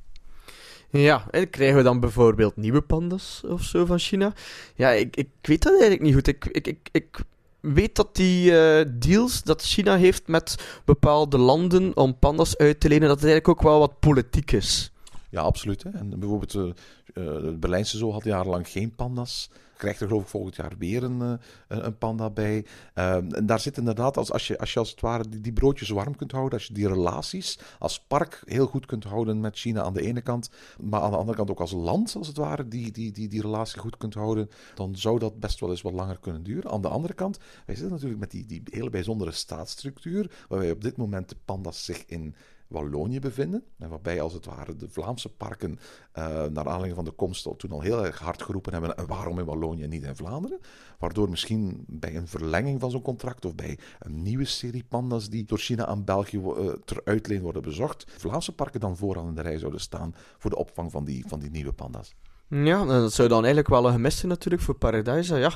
[0.91, 4.33] Ja, en krijgen we dan bijvoorbeeld nieuwe pandas of zo van China?
[4.75, 6.27] Ja, ik, ik weet dat eigenlijk niet goed.
[6.27, 7.19] Ik, ik, ik, ik
[7.59, 12.87] weet dat die uh, deals dat China heeft met bepaalde landen om pandas uit te
[12.87, 14.91] lenen, dat het eigenlijk ook wel wat politiek is.
[15.29, 15.83] Ja, absoluut.
[15.83, 15.89] Hè.
[15.89, 16.71] En bijvoorbeeld uh,
[17.13, 19.49] het Berlijnse zoo had jarenlang geen pandas
[19.79, 22.65] krijgt er geloof ik volgend jaar weer een, een, een panda bij.
[22.95, 25.53] Uh, en daar zit inderdaad, als, als, je, als je als het ware die, die,
[25.53, 29.57] broodjes warm kunt houden, als je die relaties als park heel goed kunt houden met
[29.57, 30.49] China aan de ene kant,
[30.79, 33.41] maar aan de andere kant ook als land, als het ware, die, die, die, die
[33.41, 36.71] relatie goed kunt houden, dan zou dat best wel eens wat langer kunnen duren.
[36.71, 40.81] Aan de andere kant, wij zitten natuurlijk met die, die hele bijzondere staatsstructuur, waarbij op
[40.81, 42.35] dit moment de panda's zich in
[42.69, 43.63] Wallonië bevinden.
[43.77, 47.71] En waarbij als het ware de Vlaamse parken uh, naar aanleiding van de komst toen
[47.71, 48.97] al heel erg hard geroepen hebben.
[48.97, 50.59] En waarom in Wallonië en niet in Vlaanderen?
[50.99, 55.45] Waardoor misschien bij een verlenging van zo'n contract of bij een nieuwe serie panda's die
[55.45, 59.41] door China aan België uh, ter uitleen worden bezocht, Vlaamse parken dan vooraan in de
[59.41, 62.15] rij zouden staan voor de opvang van die, van die nieuwe panda's.
[62.49, 65.35] Ja, dat zou dan eigenlijk wel een gemis zijn natuurlijk voor Paradise.
[65.35, 65.51] Ja,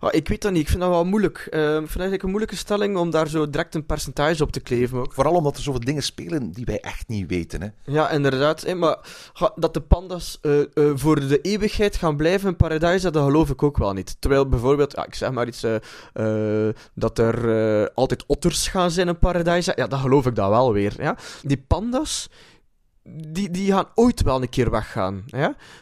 [0.00, 0.60] oh, ik weet dat niet.
[0.60, 1.48] Ik vind dat wel moeilijk.
[1.50, 4.52] Uh, ik vind het eigenlijk een moeilijke stelling om daar zo direct een percentage op
[4.52, 4.98] te kleven.
[4.98, 5.12] Ook.
[5.12, 7.62] Vooral omdat er zoveel dingen spelen die wij echt niet weten.
[7.62, 7.68] Hè?
[7.84, 8.60] Ja, inderdaad.
[8.60, 8.98] Hè, maar
[9.54, 13.62] dat de pandas uh, uh, voor de eeuwigheid gaan blijven in Paradise, dat geloof ik
[13.62, 14.16] ook wel niet.
[14.18, 15.66] Terwijl bijvoorbeeld, ja, ik zeg maar iets,
[16.94, 19.72] dat er altijd otters gaan zijn in Paradise.
[19.76, 20.94] Ja, dat geloof ik dan wel weer.
[20.98, 21.16] Ja?
[21.42, 22.28] Die pandas
[23.08, 25.24] die, die gaan ooit wel een keer weggaan.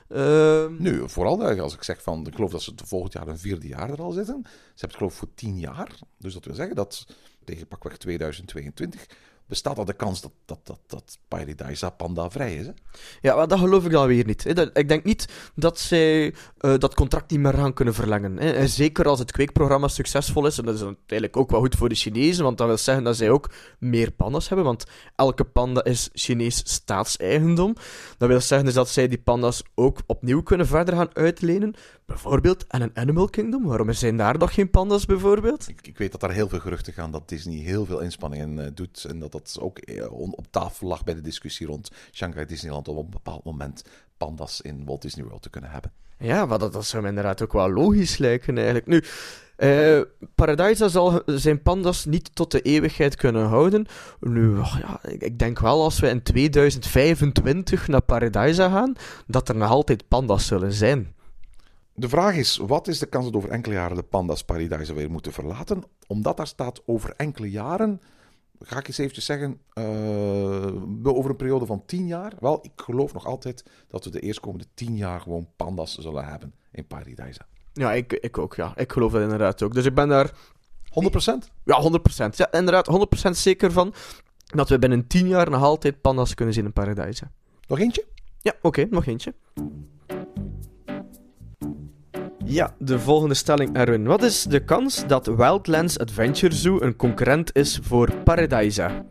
[0.08, 0.66] Uh...
[0.78, 3.90] Nu, vooral als ik zeg van, ik geloof dat ze volgend jaar een vierde jaar
[3.90, 4.42] er al zitten.
[4.44, 5.98] Ze hebben het geloof voor tien jaar.
[6.18, 7.06] Dus dat wil zeggen dat
[7.44, 9.06] tegen pakweg 2022
[9.46, 12.66] bestaat al de kans dat, dat, dat, dat Paradisa Panda vrij is.
[12.66, 12.72] Hè?
[13.20, 14.44] Ja, maar dat geloof ik dan weer niet.
[14.44, 14.52] Hè.
[14.52, 18.36] Dat, ik denk niet dat zij uh, dat contract niet meer gaan kunnen verlengen.
[18.38, 18.52] Hè.
[18.52, 21.88] En zeker als het kweekprogramma succesvol is, en dat is eigenlijk ook wel goed voor
[21.88, 24.84] de Chinezen, want dat wil zeggen dat zij ook meer pandas hebben, want
[25.16, 27.74] elke panda is Chinees staatseigendom.
[28.18, 31.74] Dat wil zeggen dus dat zij die pandas ook opnieuw kunnen verder gaan uitlenen,
[32.06, 33.64] bijvoorbeeld aan een Animal Kingdom.
[33.64, 35.68] Waarom zijn daar nog geen pandas, bijvoorbeeld?
[35.68, 38.66] Ik, ik weet dat daar heel veel geruchten gaan dat Disney heel veel inspanningen uh,
[38.74, 39.80] doet en dat dat ook
[40.16, 43.84] op tafel lag bij de discussie rond Shanghai Disneyland om op een bepaald moment
[44.16, 45.92] pandas in Walt Disney World te kunnen hebben.
[46.18, 48.86] Ja, maar dat, dat zou me inderdaad ook wel logisch lijken eigenlijk.
[48.86, 49.02] Nu,
[50.34, 53.86] Paradise zal zijn pandas niet tot de eeuwigheid kunnen houden.
[54.20, 58.94] Nu, ja, ik denk wel als we in 2025 naar Paradise gaan,
[59.26, 61.14] dat er nog altijd pandas zullen zijn.
[61.94, 65.10] De vraag is, wat is de kans dat over enkele jaren de pandas Paradise weer
[65.10, 65.82] moeten verlaten?
[66.06, 68.00] Omdat daar staat over enkele jaren,
[68.60, 72.32] ga ik eens eventjes zeggen, uh, over een periode van tien jaar.
[72.40, 76.54] Wel, ik geloof nog altijd dat we de eerstkomende tien jaar gewoon pandas zullen hebben
[76.72, 77.40] in Paradise.
[77.72, 78.76] Ja, ik, ik ook, ja.
[78.76, 79.74] Ik geloof dat inderdaad ook.
[79.74, 80.30] Dus ik ben daar...
[80.30, 80.32] 100%?
[81.64, 82.36] Ja, 100%.
[82.36, 83.94] Ja, inderdaad, 100% zeker van
[84.44, 87.30] dat we binnen tien jaar nog altijd pandas kunnen zien in Paradise.
[87.66, 88.06] Nog eentje?
[88.40, 89.34] Ja, oké, okay, nog eentje.
[92.48, 94.04] Ja, de volgende stelling, Erwin.
[94.04, 99.04] Wat is de kans dat Wildlands Adventure Zoo een concurrent is voor Paradise?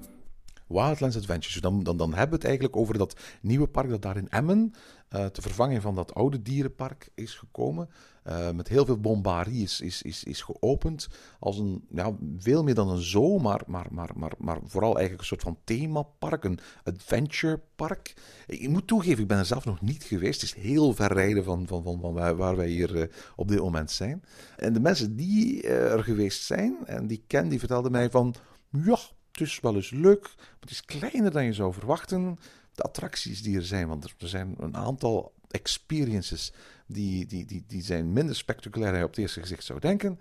[0.68, 4.02] Wildlands Adventure Zoo, dan, dan, dan hebben we het eigenlijk over dat nieuwe park dat
[4.02, 4.74] daar in Emmen
[5.16, 7.90] uh, te vervangen van dat oude dierenpark is gekomen.
[8.26, 11.08] Eh, met heel veel bombardie is, is, is, is geopend.
[11.40, 15.20] Als een, ja, veel meer dan een zoo, maar, maar, maar, maar, maar vooral eigenlijk
[15.20, 18.14] een soort van themapark, een adventurepark.
[18.48, 20.42] Ik moet toegeven, ik ben er zelf nog niet geweest.
[20.42, 23.92] Het is heel ver rijden van, van, van, waar, wij hier eh, op dit moment
[23.92, 24.24] zijn.
[24.58, 28.36] En de mensen die eh, er geweest zijn en die ken, die vertelden mij van,
[28.70, 28.98] ja,
[29.32, 32.38] het is wel eens leuk, maar het is kleiner dan je zou verwachten.
[32.74, 36.54] De attracties die er zijn, want er zijn een aantal experiences
[36.86, 40.20] die, die, die, die zijn minder spectaculair dan je op het eerste gezicht zou denken.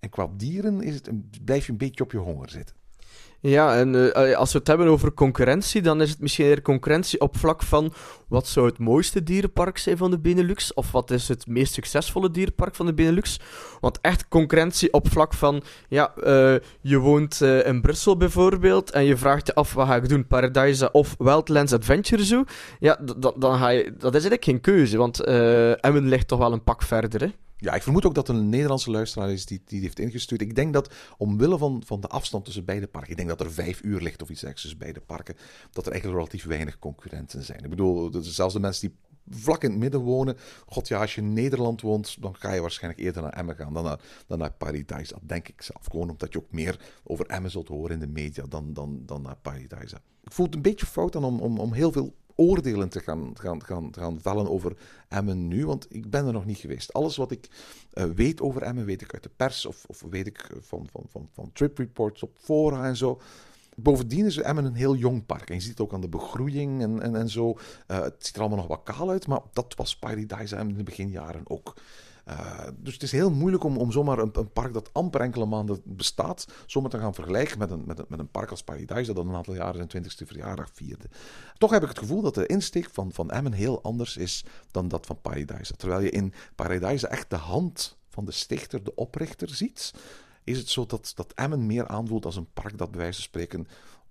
[0.00, 1.10] En qua dieren is het
[1.44, 2.76] blijf je een beetje op je honger zitten.
[3.40, 7.20] Ja, en eh, als we het hebben over concurrentie, dan is het misschien eerder concurrentie
[7.20, 7.92] op vlak van
[8.28, 10.74] wat zou het mooiste dierenpark zijn van de Benelux?
[10.74, 13.40] Of wat is het meest succesvolle dierenpark van de Benelux?
[13.80, 19.16] Want echt concurrentie op vlak van, ja, uh, je woont in Brussel bijvoorbeeld en je
[19.16, 22.44] vraagt je af wat ga ik doen, Paradise of Wildlands Adventure Zoo?
[22.78, 22.98] Ja,
[23.36, 25.20] dan ga je, dat is eigenlijk geen keuze, want
[25.80, 27.28] Emmen ligt toch wel een pak verder, hè?
[27.60, 30.40] Ja, ik vermoed ook dat er een Nederlandse luisteraar is die, die heeft ingestuurd.
[30.40, 33.52] Ik denk dat omwille van, van de afstand tussen beide parken, ik denk dat er
[33.52, 35.34] vijf uur ligt of iets tussen beide parken,
[35.70, 37.64] dat er eigenlijk relatief weinig concurrenten zijn.
[37.64, 38.96] Ik bedoel, zelfs de mensen die
[39.30, 40.36] vlak in het midden wonen.
[40.66, 43.72] God ja, als je in Nederland woont, dan ga je waarschijnlijk eerder naar Emmen gaan
[43.72, 45.14] dan naar, dan naar Paradise.
[45.22, 45.86] Denk ik zelf.
[45.90, 49.22] Gewoon omdat je ook meer over Emmen zult horen in de media dan, dan, dan
[49.22, 49.96] naar Paradise.
[50.22, 53.30] Ik voel het een beetje fout dan om, om, om heel veel oordelen te gaan,
[53.34, 54.76] gaan, gaan, gaan vellen over
[55.08, 56.92] Emmen nu, want ik ben er nog niet geweest.
[56.92, 57.48] Alles wat ik
[57.94, 61.04] uh, weet over Emmen, weet ik uit de pers of, of weet ik van, van,
[61.08, 63.20] van, van trip reports op fora en zo.
[63.76, 65.48] Bovendien is Emmen een heel jong park.
[65.48, 67.58] En je ziet het ook aan de begroeiing en, en, en zo.
[67.88, 70.76] Uh, het ziet er allemaal nog wat kaal uit, maar dat was Paradise Emmen in
[70.76, 71.74] de beginjaren ook.
[72.28, 75.46] Uh, dus het is heel moeilijk om, om zomaar een, een, park dat amper enkele
[75.46, 79.12] maanden bestaat, zomaar te gaan vergelijken met een, met een, met een park als Paradise,
[79.12, 81.08] dat al een aantal jaren zijn 20ste verjaardag vierde.
[81.58, 84.88] Toch heb ik het gevoel dat de insteek van, van Emmen heel anders is dan
[84.88, 85.76] dat van Paradise.
[85.76, 89.92] Terwijl je in Paradise echt de hand van de stichter, de oprichter ziet,
[90.44, 93.22] is het zo dat, dat Emmen meer aanvoelt als een park dat bij wijze van
[93.22, 93.68] spreken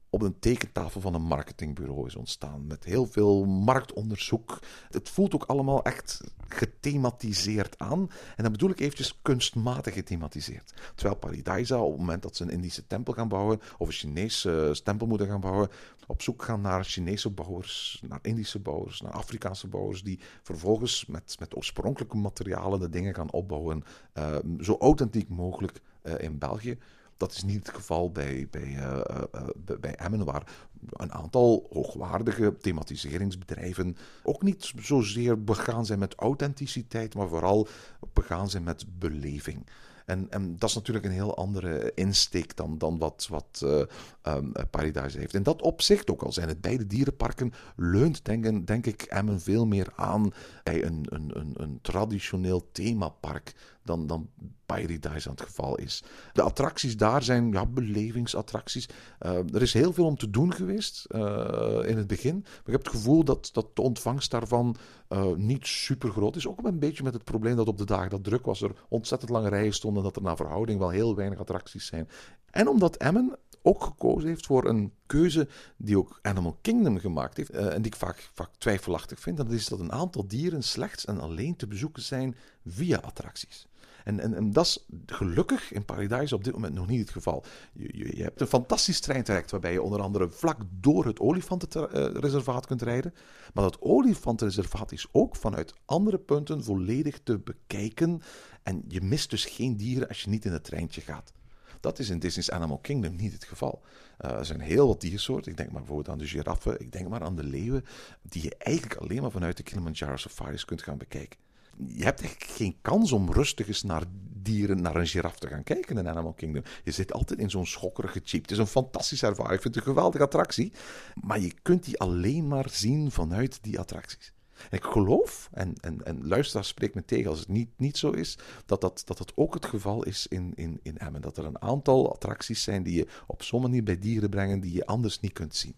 [0.09, 2.67] op een tekentafel van een marketingbureau is ontstaan.
[2.67, 4.59] Met heel veel marktonderzoek.
[4.89, 8.09] Het voelt ook allemaal echt gethematiseerd aan.
[8.35, 10.73] En dan bedoel ik eventjes kunstmatig gethematiseerd.
[10.95, 14.79] Terwijl Paradisa, op het moment dat ze een Indische tempel gaan bouwen, of een Chinese
[14.83, 15.69] tempel moeten gaan bouwen,
[16.07, 21.35] op zoek gaan naar Chinese bouwers, naar Indische bouwers, naar Afrikaanse bouwers, die vervolgens met,
[21.39, 23.83] met oorspronkelijke materialen de dingen gaan opbouwen,
[24.13, 26.77] uh, zo authentiek mogelijk uh, in België.
[27.17, 28.99] Dat is niet het geval bij, bij, uh,
[29.35, 30.43] uh, bij Emmen, waar
[30.91, 37.67] een aantal hoogwaardige thematiseringsbedrijven ook niet zozeer begaan zijn met authenticiteit, maar vooral
[38.13, 39.65] begaan zijn met beleving.
[40.07, 43.81] En, en dat is natuurlijk een heel andere insteek dan, dan wat, wat uh,
[44.23, 45.33] um, Paradise heeft.
[45.33, 49.65] In dat opzicht, ook al zijn het beide dierenparken, leunt denk, denk ik Emmen veel
[49.65, 50.33] meer aan
[50.63, 53.53] bij een, een, een, een traditioneel themapark
[53.83, 54.29] dan, dan
[54.65, 56.03] Paradise aan het geval is.
[56.33, 58.89] De attracties daar zijn ja, belevingsattracties.
[59.21, 62.39] Uh, er is heel veel om te doen geweest uh, in het begin.
[62.39, 64.75] Maar ik heb het gevoel dat, dat de ontvangst daarvan
[65.09, 66.47] uh, niet super groot is.
[66.47, 69.31] Ook een beetje met het probleem dat op de dagen dat druk was, er ontzettend
[69.31, 70.03] lange rijen stonden.
[70.03, 72.09] Dat er naar verhouding wel heel weinig attracties zijn.
[72.51, 75.47] En omdat Emmen ook gekozen heeft voor een keuze
[75.77, 77.53] die ook Animal Kingdom gemaakt heeft.
[77.53, 79.37] Uh, en die ik vaak, vaak twijfelachtig vind.
[79.37, 82.35] Dat is dat een aantal dieren slechts en alleen te bezoeken zijn
[82.65, 83.67] via attracties.
[84.07, 87.43] En, en, en dat is gelukkig in Paradise op dit moment nog niet het geval.
[87.73, 92.65] Je, je, je hebt een fantastisch treintraject waarbij je onder andere vlak door het olifantenreservaat
[92.65, 93.13] kunt rijden.
[93.53, 98.21] Maar dat olifantenreservaat is ook vanuit andere punten volledig te bekijken.
[98.63, 101.31] En je mist dus geen dieren als je niet in het treintje gaat.
[101.79, 103.81] Dat is in Disney's Animal Kingdom niet het geval.
[104.21, 105.51] Uh, er zijn heel wat diersoorten.
[105.51, 106.79] Ik denk maar bijvoorbeeld aan de giraffen.
[106.79, 107.85] Ik denk maar aan de leeuwen.
[108.21, 111.46] Die je eigenlijk alleen maar vanuit de Kilimanjaro safaris kunt gaan bekijken
[111.85, 114.03] je hebt echt geen kans om rustig eens naar
[114.41, 116.63] dieren, naar een giraf te gaan kijken in Animal Kingdom.
[116.83, 118.41] Je zit altijd in zo'n schokkerige jeep.
[118.41, 119.55] Het is een fantastische ervaring.
[119.55, 120.71] Ik vind het een geweldige attractie.
[121.13, 124.33] Maar je kunt die alleen maar zien vanuit die attracties.
[124.69, 128.11] En ik geloof, en, en, en luisteraar spreekt me tegen als het niet, niet zo
[128.11, 131.21] is, dat dat, dat ook het geval is in, in, in Emmen.
[131.21, 134.73] Dat er een aantal attracties zijn die je op zo'n manier bij dieren brengen die
[134.73, 135.75] je anders niet kunt zien.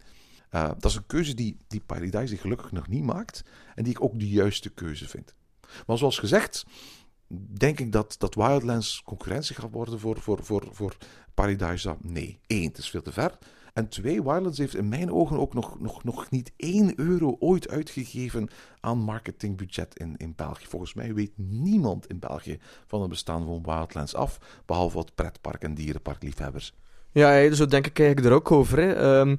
[0.51, 3.43] Uh, dat is een keuze die, die Paradise gelukkig nog niet maakt
[3.75, 5.35] en die ik ook de juiste keuze vind.
[5.87, 6.65] Maar zoals gezegd,
[7.57, 10.97] denk ik dat, dat Wildlands concurrentie gaat worden voor, voor, voor, voor
[11.33, 11.97] Paradise.
[12.01, 13.37] Nee, één, het is veel te ver.
[13.73, 17.69] En twee, Wildlands heeft in mijn ogen ook nog, nog, nog niet één euro ooit
[17.69, 18.49] uitgegeven
[18.79, 20.65] aan marketingbudget in, in België.
[20.65, 25.63] Volgens mij weet niemand in België van het bestaan van Wildlands af, behalve wat pretpark-
[25.63, 26.73] en dierenparkliefhebbers.
[27.11, 29.05] Ja, zo denk ik eigenlijk er ook over.
[29.19, 29.37] Um,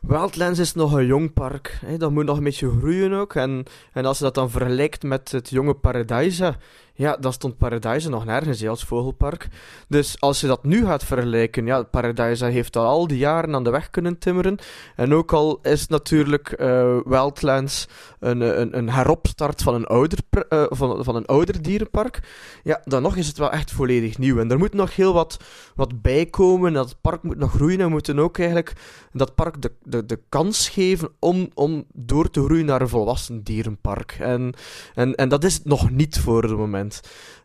[0.00, 1.80] Wildlands is nog een jong park.
[1.98, 3.34] Dat moet nog een beetje groeien ook.
[3.34, 6.54] En, en als je dat dan vergelijkt met het jonge Paradise,
[6.98, 9.48] ja, dan stond Paradise nog nergens als vogelpark.
[9.88, 13.64] Dus als je dat nu gaat vergelijken, ja, Paradise heeft al al die jaren aan
[13.64, 14.58] de weg kunnen timmeren.
[14.96, 17.88] En ook al is natuurlijk eh, Wildlands
[18.20, 20.18] een, een, een heropstart van een, ouder,
[20.48, 22.20] eh, van, van een ouder dierenpark,
[22.62, 24.38] ja, dan nog is het wel echt volledig nieuw.
[24.38, 25.36] En er moet nog heel wat,
[25.74, 26.72] wat bij komen.
[26.72, 28.72] Dat park moet nog groeien en we moeten ook eigenlijk
[29.12, 33.42] dat park de, de, de kans geven om, om door te groeien naar een volwassen
[33.42, 34.16] dierenpark.
[34.20, 34.54] En,
[34.94, 36.86] en, en dat is het nog niet voor het moment.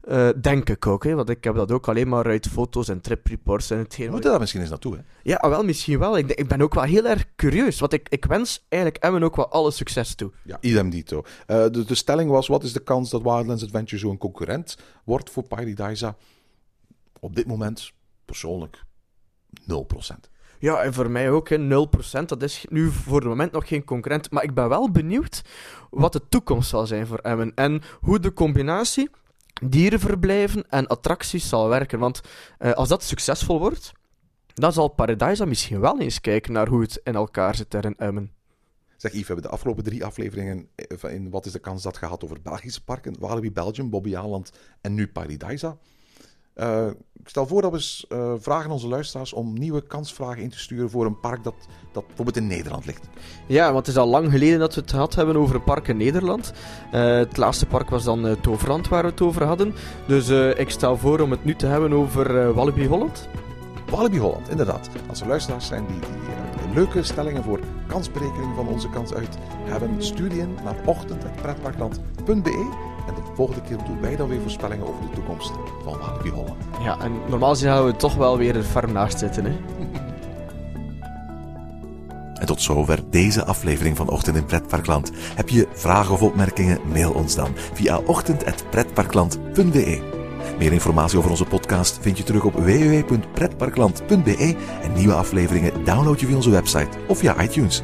[0.01, 3.01] Eh, denk ik ook, hè, want ik heb dat ook alleen maar uit foto's en
[3.01, 4.05] tripreports en hetgeen.
[4.05, 5.01] We moeten daar misschien eens naartoe, hè?
[5.23, 6.17] Ja, ah, wel, misschien wel.
[6.17, 9.35] Ik, ik ben ook wel heel erg curieus, want ik, ik wens eigenlijk Emmen ook
[9.35, 10.31] wel alle succes toe.
[10.43, 11.23] Ja, idem dito.
[11.45, 15.29] Eh, de, de stelling was, wat is de kans dat Wildlands Adventure zo'n concurrent wordt
[15.29, 16.15] voor Paradisa?
[17.19, 17.91] Op dit moment,
[18.25, 18.83] persoonlijk,
[19.61, 20.31] 0%.
[20.63, 22.25] Ja, en voor mij ook, hè, 0%.
[22.25, 24.31] Dat is nu voor het moment nog geen concurrent.
[24.31, 25.41] Maar ik ben wel benieuwd
[25.89, 27.51] wat de toekomst zal zijn voor Emmen.
[27.55, 29.09] En hoe de combinatie
[29.61, 31.99] dierenverblijven en attracties zal werken.
[31.99, 32.21] Want
[32.57, 33.91] eh, als dat succesvol wordt,
[34.53, 37.97] dan zal Paradisa misschien wel eens kijken naar hoe het in elkaar zit daar in
[37.97, 38.31] Emmen.
[38.97, 41.97] Zeg Yves, we hebben de afgelopen drie afleveringen eh, in Wat is de kans dat
[41.97, 44.51] gehad over Belgische parken, Walibi Belgium, Bobby Aland
[44.81, 45.77] en nu Paradisa.
[46.53, 50.49] Eh, ik stel voor dat we eens eh, vragen onze luisteraars om nieuwe kansvragen in
[50.49, 51.53] te sturen voor een park dat,
[51.91, 53.07] dat bijvoorbeeld in Nederland ligt.
[53.47, 55.87] Ja, want het is al lang geleden dat we het gehad hebben over een park
[55.87, 56.53] in Nederland.
[56.91, 59.73] Eh, het laatste park was dan Toverland waar we het over hadden.
[60.07, 63.27] Dus ik stel voor om het nu te hebben over Walibi Holland.
[63.89, 64.89] Walibi Holland, inderdaad.
[65.09, 70.03] Als er luisteraars zijn die, die leuke stellingen voor kansberekening van onze kans uit hebben,
[70.03, 75.01] stuur die in naar ochtend.pretparkland.be en de volgende keer doen wij dan weer voorspellingen over
[75.01, 75.51] de toekomst
[75.83, 76.63] van Walibi Holland.
[76.83, 79.55] Ja, en normaal gezien gaan we toch wel weer er ver naast zitten, hè.
[82.43, 85.11] En tot zover deze aflevering van Ochtend in Pretparkland.
[85.35, 86.79] Heb je vragen of opmerkingen?
[86.91, 90.01] Mail ons dan via ochtend.pretparkland.be.
[90.57, 96.25] Meer informatie over onze podcast vind je terug op www.pretparkland.be en nieuwe afleveringen download je
[96.25, 97.83] via onze website of via iTunes.